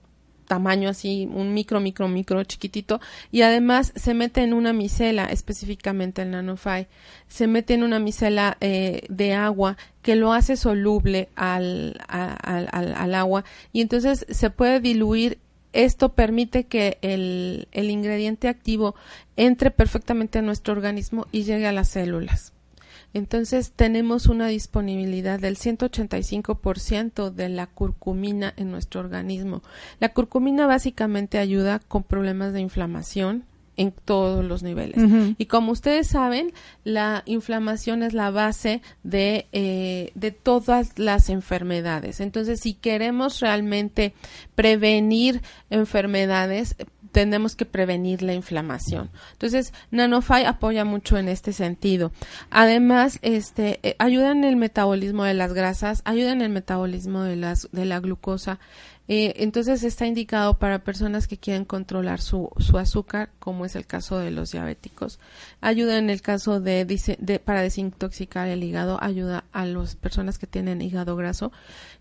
[0.50, 6.22] tamaño así, un micro, micro, micro chiquitito, y además se mete en una micela, específicamente
[6.22, 6.88] el nanofy,
[7.28, 13.14] se mete en una micela eh, de agua que lo hace soluble al, al, al,
[13.14, 13.44] agua.
[13.72, 15.38] Y entonces se puede diluir.
[15.72, 18.96] Esto permite que el, el, ingrediente activo
[19.36, 22.52] entre perfectamente a nuestro organismo y llegue a las células.
[23.12, 29.62] Entonces tenemos una disponibilidad del 185% de la curcumina en nuestro organismo.
[29.98, 33.44] La curcumina básicamente ayuda con problemas de inflamación,
[33.80, 34.98] en todos los niveles.
[35.38, 36.52] Y como ustedes saben,
[36.84, 42.20] la inflamación es la base de, eh, de todas las enfermedades.
[42.20, 44.12] Entonces, si queremos realmente
[44.54, 45.40] prevenir
[45.70, 46.76] enfermedades,
[47.12, 49.10] tenemos que prevenir la inflamación.
[49.32, 52.12] Entonces, Nanofy apoya mucho en este sentido.
[52.50, 57.36] Además, este, eh, ayuda en el metabolismo de las grasas, ayuda en el metabolismo de,
[57.36, 58.58] las, de la glucosa.
[59.08, 63.84] Eh, entonces, está indicado para personas que quieren controlar su, su azúcar, como es el
[63.84, 65.18] caso de los diabéticos.
[65.60, 70.46] Ayuda en el caso de, de para desintoxicar el hígado, ayuda a las personas que
[70.46, 71.50] tienen hígado graso.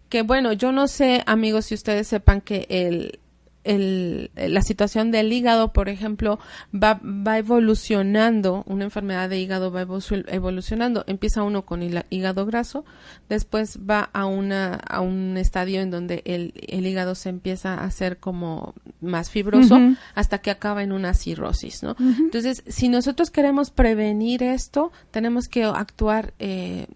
[0.07, 3.20] Que bueno, yo no sé, amigos, si ustedes sepan que el,
[3.64, 6.39] el, la situación del hígado, por ejemplo,
[6.74, 11.03] va, va evolucionando, una enfermedad de hígado va evolucionando.
[11.07, 12.86] Empieza uno con el hígado graso,
[13.28, 17.86] después va a, una, a un estadio en donde el, el hígado se empieza a
[17.86, 19.78] hacer como más fibroso
[20.16, 21.95] hasta que acaba en una cirrosis, ¿no?
[21.99, 26.88] Entonces, si nosotros queremos prevenir esto, tenemos que actuar eh,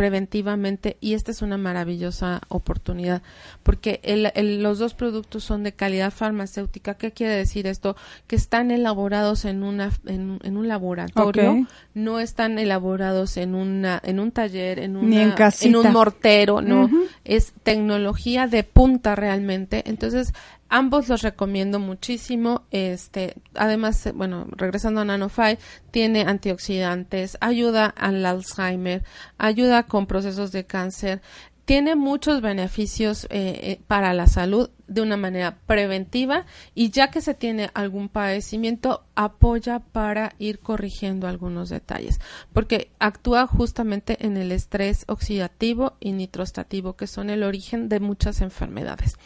[0.00, 3.20] preventivamente y esta es una maravillosa oportunidad
[3.62, 4.00] porque
[4.34, 6.94] los dos productos son de calidad farmacéutica.
[6.94, 7.96] ¿Qué quiere decir esto?
[8.26, 14.32] Que están elaborados en, una, en, un laboratorio, no están elaborados en, una, en un
[14.32, 16.88] taller, en, una, en, un mortero, no.
[17.26, 19.82] Es tecnología de punta realmente.
[19.84, 20.32] Entonces,
[20.72, 22.62] Ambos los recomiendo muchísimo.
[22.70, 25.58] Este, además, bueno, regresando a Nanofy,
[25.90, 29.02] tiene antioxidantes, ayuda al Alzheimer,
[29.36, 31.22] ayuda con procesos de cáncer,
[31.64, 33.28] tiene muchos beneficios eh,
[33.62, 39.04] eh, para la salud de una manera preventiva y ya que se tiene algún padecimiento
[39.14, 42.20] apoya para ir corrigiendo algunos detalles
[42.52, 48.40] porque actúa justamente en el estrés oxidativo y nitrostativo que son el origen de muchas
[48.40, 49.16] enfermedades.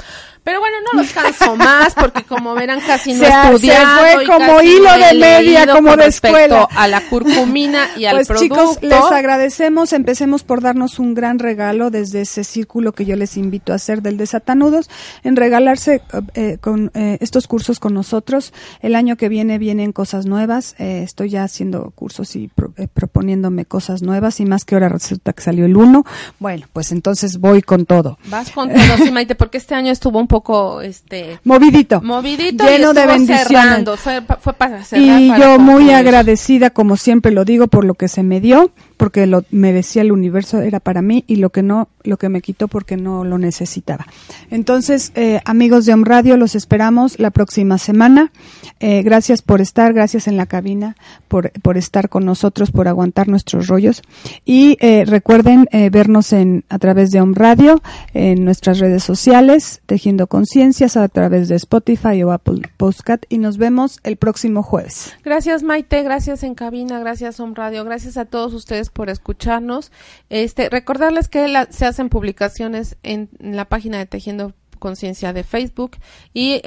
[0.42, 4.92] Pero bueno no los canso más porque como verán casi no estudiado fue como hilo
[4.98, 6.68] de media como de escuela.
[6.70, 9.92] a la curcumina y al pues chicos les agradecemos.
[9.92, 14.02] Empecemos por darnos un gran regalo desde ese círculo que yo les invito a hacer
[14.02, 14.90] del desatanudos.
[15.22, 16.02] En regalarse
[16.34, 18.52] eh, con eh, estos cursos con nosotros.
[18.80, 20.74] El año que viene vienen cosas nuevas.
[20.78, 22.50] Eh, estoy ya haciendo cursos y
[22.92, 26.04] proponiéndome cosas nuevas y más que ahora resulta que salió el uno.
[26.40, 28.18] Bueno, pues entonces voy con todo.
[28.26, 32.92] Vas con todo, sí, Maite, porque este año estuvo un poco, este, movidito, movidito, lleno
[32.92, 33.88] de bendiciones.
[34.00, 38.08] Fue, fue para cerrar, y yo muy agradecida, como siempre lo digo, por lo que
[38.08, 41.88] se me dio porque lo merecía el universo, era para mí, y lo que no,
[42.02, 44.06] lo que me quitó porque no lo necesitaba.
[44.50, 48.32] Entonces, eh, amigos de Om Radio, los esperamos la próxima semana.
[48.80, 50.96] Eh, gracias por estar, gracias en la cabina,
[51.28, 54.02] por, por estar con nosotros, por aguantar nuestros rollos.
[54.44, 57.82] Y eh, recuerden vernos en, a través de Om Radio,
[58.12, 63.58] en nuestras redes sociales, Tejiendo Conciencias, a través de Spotify o Apple Postcat, y nos
[63.58, 65.12] vemos el próximo jueves.
[65.24, 69.92] Gracias, Maite, gracias en cabina, gracias Om Radio, gracias a todos ustedes por escucharnos.
[70.30, 74.54] Este, recordarles que se hacen publicaciones en, la página de Tejiendo
[74.84, 75.92] Conciencia de Facebook
[76.34, 76.60] y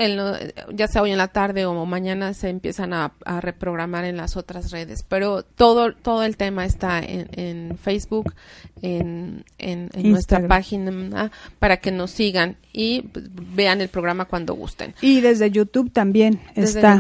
[0.73, 4.71] ya sea hoy en la tarde o mañana se empiezan a, reprogramar en las otras
[4.71, 5.03] redes.
[5.07, 8.33] Pero todo, todo el tema está en, Facebook,
[8.81, 14.95] en, en, nuestra página para que nos sigan y pues, vean el programa cuando gusten.
[14.99, 16.99] Y desde YouTube también está.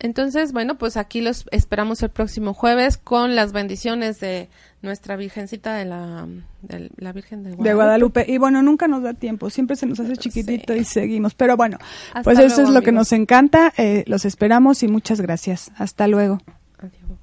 [0.00, 4.48] Entonces, bueno, pues aquí los esperamos el próximo jueves con las bendiciones de
[4.82, 6.28] nuestra Virgencita de la,
[6.96, 7.68] la Virgen de Guadalupe.
[7.68, 8.24] de Guadalupe.
[8.28, 11.34] Y bueno, nunca nos da tiempo, siempre se nos hace chiquitito y seguimos.
[11.34, 11.78] Pero bueno,
[12.24, 13.72] pues eso es lo que nos encanta.
[13.76, 15.70] Eh, los esperamos y muchas gracias.
[15.76, 16.38] Hasta luego.
[16.78, 17.18] Adiós.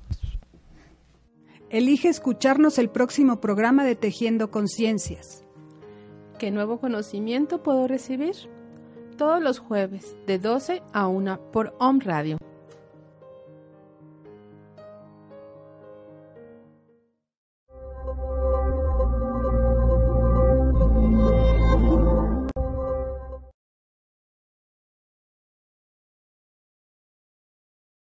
[1.70, 5.44] Elige escucharnos el próximo programa de Tejiendo Conciencias.
[6.40, 8.36] ¿Qué nuevo conocimiento puedo recibir?
[9.18, 12.38] Todos los jueves, de 12 a 1 por Home Radio.